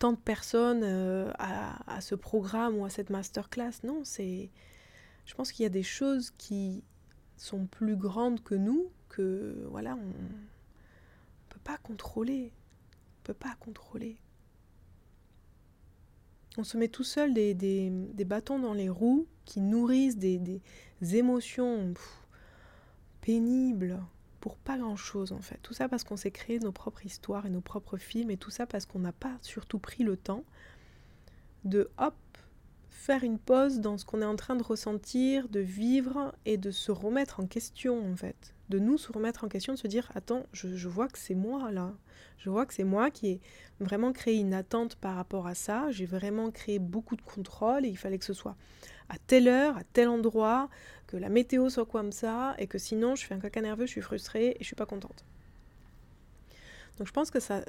tant 0.00 0.12
de 0.12 0.16
personnes 0.18 0.82
euh, 0.82 1.30
à, 1.38 2.00
ce 2.00 2.16
programme 2.16 2.76
ou 2.76 2.84
à 2.84 2.90
cette 2.90 3.10
masterclass? 3.10 3.84
Non, 3.84 4.00
c'est. 4.02 4.50
Je 5.26 5.34
pense 5.34 5.52
qu'il 5.52 5.62
y 5.62 5.66
a 5.66 5.70
des 5.70 5.84
choses 5.84 6.32
qui 6.32 6.82
sont 7.36 7.66
plus 7.66 7.94
grandes 7.94 8.42
que 8.42 8.56
nous, 8.56 8.90
que 9.08 9.64
voilà, 9.70 9.94
on 9.94 10.12
peut 11.62 11.72
pas 11.72 11.78
contrôler. 11.78 12.52
On 13.20 13.22
peut 13.24 13.34
pas 13.34 13.54
contrôler. 13.60 14.16
On 16.58 16.64
se 16.64 16.76
met 16.76 16.88
tout 16.88 17.04
seul 17.04 17.32
des, 17.32 18.24
bâtons 18.26 18.58
dans 18.58 18.74
les 18.74 18.88
roues 18.88 19.26
qui 19.44 19.60
nourrissent 19.60 20.18
des, 20.18 20.38
des 20.38 20.60
émotions 21.16 21.94
pénibles, 23.20 24.00
pour 24.40 24.56
pas 24.56 24.78
grand-chose 24.78 25.32
en 25.32 25.40
fait. 25.40 25.58
Tout 25.62 25.74
ça 25.74 25.88
parce 25.88 26.02
qu'on 26.02 26.16
s'est 26.16 26.30
créé 26.30 26.58
nos 26.58 26.72
propres 26.72 27.06
histoires 27.06 27.46
et 27.46 27.50
nos 27.50 27.60
propres 27.60 27.98
films 27.98 28.30
et 28.30 28.36
tout 28.36 28.50
ça 28.50 28.66
parce 28.66 28.86
qu'on 28.86 28.98
n'a 28.98 29.12
pas 29.12 29.36
surtout 29.42 29.78
pris 29.78 30.02
le 30.02 30.16
temps 30.16 30.44
de 31.64 31.90
hop 31.98 32.14
faire 32.90 33.24
une 33.24 33.38
pause 33.38 33.80
dans 33.80 33.96
ce 33.96 34.04
qu'on 34.04 34.22
est 34.22 34.26
en 34.26 34.36
train 34.36 34.56
de 34.56 34.62
ressentir, 34.62 35.48
de 35.48 35.60
vivre 35.60 36.34
et 36.44 36.56
de 36.56 36.70
se 36.70 36.92
remettre 36.92 37.40
en 37.40 37.46
question 37.46 38.10
en 38.10 38.16
fait. 38.16 38.54
De 38.68 38.78
nous 38.78 38.98
se 38.98 39.10
remettre 39.12 39.44
en 39.44 39.48
question, 39.48 39.72
de 39.72 39.78
se 39.78 39.88
dire 39.88 40.10
attends, 40.14 40.44
je, 40.52 40.76
je 40.76 40.88
vois 40.88 41.08
que 41.08 41.18
c'est 41.18 41.34
moi 41.34 41.70
là. 41.72 41.94
Je 42.38 42.50
vois 42.50 42.66
que 42.66 42.74
c'est 42.74 42.84
moi 42.84 43.10
qui 43.10 43.28
ai 43.28 43.40
vraiment 43.80 44.12
créé 44.12 44.38
une 44.38 44.54
attente 44.54 44.96
par 44.96 45.16
rapport 45.16 45.46
à 45.46 45.54
ça. 45.54 45.90
J'ai 45.90 46.06
vraiment 46.06 46.50
créé 46.50 46.78
beaucoup 46.78 47.16
de 47.16 47.22
contrôle 47.22 47.84
et 47.84 47.88
il 47.88 47.96
fallait 47.96 48.18
que 48.18 48.24
ce 48.24 48.32
soit 48.32 48.56
à 49.10 49.18
telle 49.18 49.48
heure, 49.48 49.76
à 49.76 49.84
tel 49.92 50.08
endroit, 50.08 50.70
que 51.06 51.16
la 51.16 51.28
météo 51.28 51.68
soit 51.68 51.84
comme 51.84 52.12
ça, 52.12 52.54
et 52.58 52.68
que 52.68 52.78
sinon 52.78 53.16
je 53.16 53.26
fais 53.26 53.34
un 53.34 53.40
caca 53.40 53.60
nerveux, 53.60 53.86
je 53.86 53.90
suis 53.90 54.00
frustrée 54.00 54.50
et 54.50 54.56
je 54.60 54.64
suis 54.64 54.76
pas 54.76 54.86
contente. 54.86 55.24
Donc 57.00 57.06
je 57.06 57.14
pense 57.14 57.30
que 57.30 57.40
ça, 57.40 57.62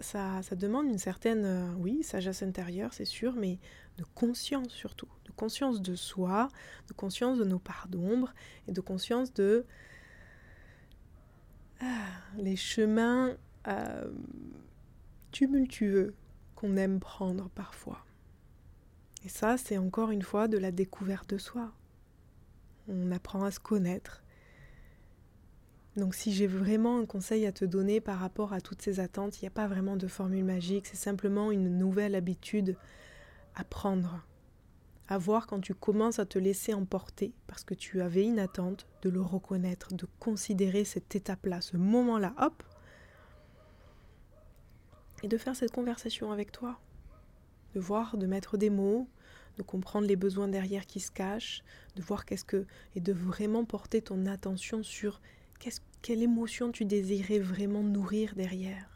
demande 0.58 0.88
une 0.88 0.98
certaine, 0.98 1.46
euh, 1.46 1.74
oui, 1.78 2.04
sagesse 2.04 2.44
intérieure, 2.44 2.94
c'est 2.94 3.06
sûr, 3.06 3.34
mais 3.34 3.60
de 3.98 4.04
conscience 4.14 4.74
surtout, 4.74 5.08
de 5.24 5.32
conscience 5.32 5.82
de 5.82 5.96
soi, 5.96 6.50
de 6.90 6.94
conscience 6.94 7.38
de 7.38 7.46
nos 7.46 7.58
parts 7.58 7.88
d'ombre, 7.88 8.34
et 8.68 8.74
de 8.74 8.82
conscience 8.82 9.34
de 9.34 9.66
ah, 11.80 11.86
les 12.36 12.58
chemins 12.58 13.38
euh, 13.70 14.12
tumultueux 15.32 16.14
qu'on 16.56 16.76
aime 16.76 17.00
prendre 17.00 17.48
parfois. 17.52 18.06
Et 19.24 19.30
ça, 19.30 19.56
c'est 19.56 19.78
encore 19.78 20.12
une 20.12 20.24
fois 20.24 20.50
de 20.50 20.58
la 20.58 20.72
découverte 20.72 21.30
de 21.30 21.38
soi. 21.38 21.72
On 22.90 23.14
apprend 23.14 23.46
à 23.46 23.52
se 23.52 23.62
connaître. 23.62 24.24
Donc 25.98 26.16
si 26.16 26.34
j'ai 26.34 26.48
vraiment 26.48 27.00
un 27.00 27.06
conseil 27.06 27.46
à 27.46 27.52
te 27.52 27.66
donner 27.66 28.00
par 28.00 28.20
rapport 28.20 28.54
à 28.54 28.62
toutes 28.62 28.82
ces 28.82 29.00
attentes, 29.00 29.42
il 29.42 29.46
n'y 29.46 29.48
a 29.48 29.52
pas 29.52 29.68
vraiment 29.68 29.98
de 29.98 30.08
formule 30.08 30.46
magique, 30.46 30.88
c'est 30.88 30.96
simplement 30.96 31.52
une 31.52 31.78
nouvelle 31.78 32.16
habitude 32.16 32.78
à 33.56 33.64
prendre. 33.64 34.26
À 35.10 35.18
voir 35.18 35.48
quand 35.48 35.60
tu 35.60 35.74
commences 35.74 36.20
à 36.20 36.26
te 36.26 36.40
laisser 36.40 36.74
emporter 36.74 37.34
parce 37.48 37.66
que 37.66 37.74
tu 37.74 38.02
avais 38.02 38.24
une 38.24 38.40
attente, 38.40 38.88
de 39.02 39.10
le 39.10 39.22
reconnaître, 39.22 39.94
de 39.94 40.08
considérer 40.20 40.86
cette 40.86 41.14
étape-là, 41.16 41.60
ce 41.60 41.76
moment-là, 41.76 42.34
hop, 42.40 42.64
et 45.24 45.28
de 45.28 45.38
faire 45.38 45.56
cette 45.56 45.72
conversation 45.72 46.32
avec 46.32 46.54
toi 46.54 46.80
de 47.74 47.80
voir, 47.80 48.18
de 48.18 48.26
mettre 48.26 48.58
des 48.58 48.70
mots, 48.70 49.08
de 49.58 49.64
comprendre 49.64 50.08
les 50.08 50.16
besoins 50.16 50.48
derrière 50.48 50.86
qui 50.86 51.00
se 51.00 51.12
cachent, 51.12 51.64
de 51.96 52.02
voir 52.02 52.26
qu'est-ce 52.26 52.46
que 52.46 52.66
et 52.96 53.00
de 53.00 53.14
vraiment 53.14 53.66
porter 53.66 54.02
ton 54.02 54.26
attention 54.26 54.84
sur 54.84 55.22
quelle 56.02 56.24
émotion 56.24 56.72
tu 56.72 56.86
désirais 56.86 57.40
vraiment 57.40 57.84
nourrir 57.84 58.34
derrière? 58.36 58.90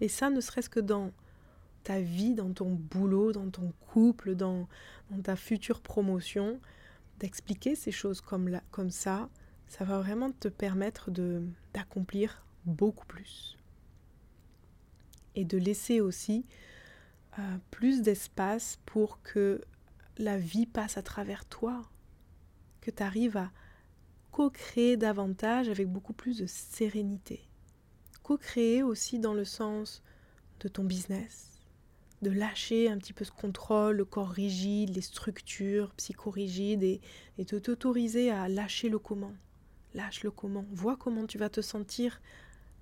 Et 0.00 0.08
ça, 0.08 0.30
ne 0.30 0.40
serait-ce 0.40 0.68
que 0.68 0.80
dans 0.80 1.12
ta 1.82 2.00
vie, 2.00 2.34
dans 2.34 2.52
ton 2.52 2.70
boulot, 2.70 3.32
dans 3.32 3.50
ton 3.50 3.72
couple, 3.92 4.34
dans, 4.34 4.68
ta 5.22 5.36
future 5.36 5.80
promotion, 5.80 6.60
d'expliquer 7.20 7.74
ces 7.74 7.92
choses 7.92 8.20
comme, 8.20 8.60
ça, 8.90 9.28
ça 9.68 9.84
va 9.84 10.00
vraiment 10.00 10.32
te 10.32 10.48
permettre 10.48 11.10
d'accomplir 11.72 12.44
beaucoup 12.64 13.06
plus. 13.06 13.56
Et 15.34 15.44
de 15.44 15.58
laisser 15.58 16.00
aussi 16.00 16.46
plus 17.70 18.02
d'espace 18.02 18.78
pour 18.86 19.20
que 19.22 19.60
la 20.18 20.38
vie 20.38 20.66
passe 20.66 20.96
à 20.96 21.02
travers 21.02 21.44
toi, 21.44 21.82
que 22.80 22.90
tu 22.90 23.02
arrives 23.02 23.36
à 23.36 23.50
co-créer 24.34 24.96
davantage 24.96 25.68
avec 25.68 25.88
beaucoup 25.88 26.12
plus 26.12 26.38
de 26.38 26.46
sérénité. 26.46 27.46
Co-créer 28.24 28.82
aussi 28.82 29.20
dans 29.20 29.32
le 29.32 29.44
sens 29.44 30.02
de 30.58 30.66
ton 30.66 30.82
business, 30.82 31.60
de 32.20 32.30
lâcher 32.30 32.88
un 32.88 32.98
petit 32.98 33.12
peu 33.12 33.24
ce 33.24 33.30
contrôle, 33.30 33.94
le 33.94 34.04
corps 34.04 34.30
rigide, 34.30 34.92
les 34.92 35.02
structures 35.02 35.94
psychorigides 35.94 36.82
et, 36.82 37.00
et 37.38 37.44
de 37.44 37.60
t'autoriser 37.60 38.32
à 38.32 38.48
lâcher 38.48 38.88
le 38.88 38.98
comment. 38.98 39.34
Lâche 39.94 40.24
le 40.24 40.32
comment. 40.32 40.64
Vois 40.72 40.96
comment 40.96 41.28
tu 41.28 41.38
vas 41.38 41.48
te 41.48 41.60
sentir 41.60 42.20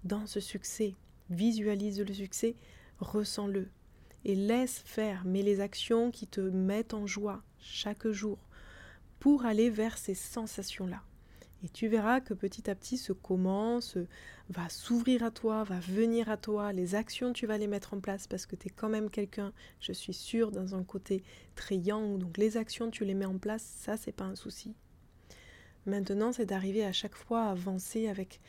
dans 0.05 0.27
ce 0.27 0.41
succès. 0.41 0.95
Visualise 1.29 2.01
le 2.01 2.15
succès, 2.15 2.57
ressens-le. 2.99 3.69
Et 4.25 4.37
laisse 4.37 4.79
faire, 4.87 5.27
mets 5.27 5.43
les 5.43 5.61
actions 5.61 6.11
qui 6.11 6.27
te 6.27 6.41
mettent 6.41 6.95
en 6.95 7.07
joie 7.07 7.43
chaque 7.59 8.09
jour 8.09 8.39
pour 9.21 9.45
aller 9.45 9.69
vers 9.69 9.99
ces 9.99 10.15
sensations-là. 10.15 11.03
Et 11.65 11.69
tu 11.69 11.87
verras 11.87 12.21
que 12.21 12.35
petit 12.35 12.69
à 12.69 12.75
petit 12.75 12.99
ce 12.99 13.13
commence, 13.13 13.97
va 14.49 14.69
s'ouvrir 14.69 15.23
à 15.23 15.31
toi, 15.31 15.63
va 15.63 15.79
venir 15.79 16.29
à 16.29 16.37
toi, 16.37 16.73
les 16.73 16.95
actions 16.95 17.33
tu 17.33 17.47
vas 17.47 17.57
les 17.57 17.69
mettre 17.69 17.95
en 17.95 18.01
place 18.01 18.27
parce 18.27 18.47
que 18.47 18.57
tu 18.57 18.67
es 18.67 18.71
quand 18.71 18.89
même 18.89 19.11
quelqu'un, 19.11 19.53
je 19.81 19.93
suis 19.93 20.15
sûre, 20.15 20.51
dans 20.51 20.75
un 20.75 20.83
côté 20.83 21.23
très 21.55 21.77
yang, 21.77 22.19
donc 22.19 22.37
les 22.37 22.57
actions 22.57 22.91
tu 22.91 23.05
les 23.05 23.15
mets 23.15 23.27
en 23.27 23.39
place, 23.39 23.63
ça 23.63 23.97
c'est 23.97 24.13
pas 24.13 24.25
un 24.25 24.35
souci. 24.35 24.75
Maintenant 25.87 26.33
c'est 26.33 26.47
d'arriver 26.47 26.85
à 26.85 26.93
chaque 26.93 27.15
fois 27.15 27.45
à 27.45 27.51
avancer 27.51 28.09
avec 28.09 28.41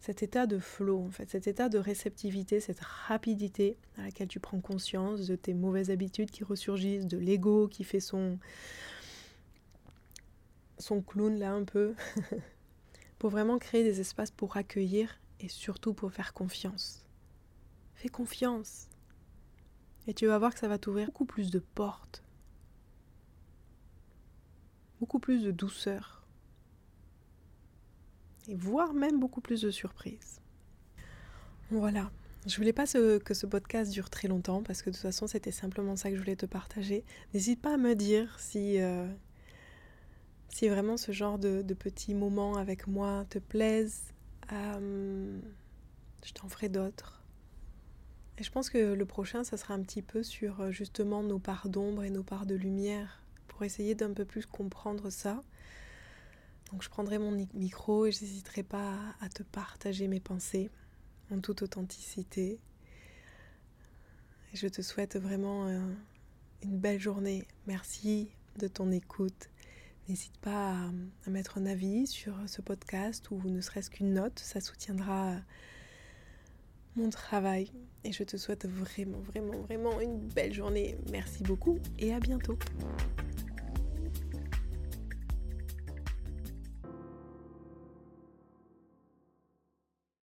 cet 0.00 0.22
état 0.22 0.46
de 0.46 0.58
flow, 0.58 1.00
en 1.00 1.10
fait, 1.10 1.30
cet 1.30 1.46
état 1.46 1.70
de 1.70 1.78
réceptivité, 1.78 2.60
cette 2.60 2.80
rapidité 2.80 3.78
à 3.96 4.02
laquelle 4.02 4.28
tu 4.28 4.38
prends 4.38 4.60
conscience 4.60 5.26
de 5.26 5.34
tes 5.34 5.54
mauvaises 5.54 5.90
habitudes 5.90 6.30
qui 6.30 6.44
ressurgissent, 6.44 7.06
de 7.06 7.16
l'ego 7.16 7.68
qui 7.68 7.84
fait 7.84 8.00
son 8.00 8.38
son 10.78 11.00
clown 11.00 11.38
là 11.38 11.52
un 11.52 11.64
peu 11.64 11.94
vraiment 13.30 13.58
créer 13.58 13.82
des 13.82 14.00
espaces 14.00 14.30
pour 14.30 14.56
accueillir 14.56 15.20
et 15.40 15.48
surtout 15.48 15.94
pour 15.94 16.12
faire 16.12 16.32
confiance. 16.32 17.04
Fais 17.94 18.08
confiance. 18.08 18.88
Et 20.06 20.14
tu 20.14 20.26
vas 20.26 20.38
voir 20.38 20.52
que 20.52 20.60
ça 20.60 20.68
va 20.68 20.78
t'ouvrir 20.78 21.06
beaucoup 21.06 21.24
plus 21.24 21.50
de 21.50 21.58
portes, 21.58 22.22
beaucoup 25.00 25.18
plus 25.18 25.42
de 25.42 25.50
douceur, 25.50 26.22
et 28.48 28.54
voire 28.54 28.92
même 28.92 29.18
beaucoup 29.18 29.40
plus 29.40 29.62
de 29.62 29.70
surprises. 29.70 30.40
Voilà, 31.70 32.10
je 32.46 32.56
voulais 32.56 32.74
pas 32.74 32.86
que 32.86 33.34
ce 33.34 33.46
podcast 33.46 33.90
dure 33.90 34.10
très 34.10 34.28
longtemps 34.28 34.62
parce 34.62 34.82
que 34.82 34.90
de 34.90 34.94
toute 34.94 35.02
façon 35.02 35.26
c'était 35.26 35.50
simplement 35.50 35.96
ça 35.96 36.10
que 36.10 36.16
je 36.16 36.20
voulais 36.20 36.36
te 36.36 36.46
partager. 36.46 37.04
N'hésite 37.32 37.62
pas 37.62 37.74
à 37.74 37.76
me 37.78 37.94
dire 37.94 38.38
si 38.38 38.80
euh, 38.80 39.06
si 40.54 40.68
vraiment 40.68 40.96
ce 40.96 41.10
genre 41.10 41.40
de, 41.40 41.62
petits 41.74 42.14
moments 42.14 42.54
avec 42.58 42.86
moi 42.86 43.24
te 43.28 43.40
plaisent, 43.40 44.14
euh, 44.52 45.40
je 46.24 46.32
t'en 46.32 46.48
ferai 46.48 46.68
d'autres. 46.68 47.24
Et 48.38 48.44
je 48.44 48.52
pense 48.52 48.70
que 48.70 48.94
le 48.94 49.04
prochain, 49.04 49.42
ça 49.42 49.56
sera 49.56 49.74
un 49.74 49.82
petit 49.82 50.00
peu 50.00 50.22
sur 50.22 50.60
euh, 50.60 50.70
justement 50.70 51.24
nos 51.24 51.40
parts 51.40 51.68
d'ombre 51.68 52.04
et 52.04 52.10
nos 52.10 52.22
parts 52.22 52.46
de 52.46 52.54
lumière, 52.54 53.20
pour 53.48 53.64
essayer 53.64 53.96
d'un 53.96 54.12
peu 54.12 54.24
plus 54.24 54.46
comprendre 54.46 55.10
ça. 55.10 55.42
Donc 56.70 56.84
je 56.84 56.88
prendrai 56.88 57.18
mon 57.18 57.32
micro 57.32 58.06
et 58.06 58.12
je 58.12 58.20
n'hésiterai 58.20 58.62
pas 58.62 58.96
à 59.20 59.28
te 59.28 59.42
partager 59.42 60.06
mes 60.06 60.20
pensées 60.20 60.70
en 61.32 61.40
toute 61.40 61.62
authenticité. 61.62 62.60
Et 64.52 64.56
je 64.56 64.68
te 64.68 64.82
souhaite 64.82 65.16
vraiment 65.16 65.66
euh, 65.66 65.80
une 66.62 66.78
belle 66.78 67.00
journée. 67.00 67.44
Merci 67.66 68.30
de 68.56 68.68
ton 68.68 68.92
écoute. 68.92 69.48
N'hésite 70.08 70.36
pas 70.38 70.76
à, 71.26 71.30
mettre 71.30 71.56
un 71.56 71.64
avis 71.64 72.06
sur 72.06 72.36
ce 72.46 72.60
podcast 72.60 73.30
ou 73.30 73.40
ne 73.44 73.60
serait-ce 73.60 73.90
qu'une 73.90 74.12
note, 74.12 74.38
ça 74.38 74.60
soutiendra 74.60 75.36
mon 76.96 77.08
travail. 77.08 77.72
Et 78.04 78.12
je 78.12 78.22
te 78.22 78.36
souhaite 78.36 78.66
vraiment, 78.66 79.20
vraiment, 79.20 79.58
vraiment 79.62 80.00
une 80.00 80.18
belle 80.18 80.52
journée. 80.52 80.98
Merci 81.10 81.42
beaucoup 81.42 81.78
et 81.98 82.12
à 82.12 82.20
bientôt. 82.20 82.58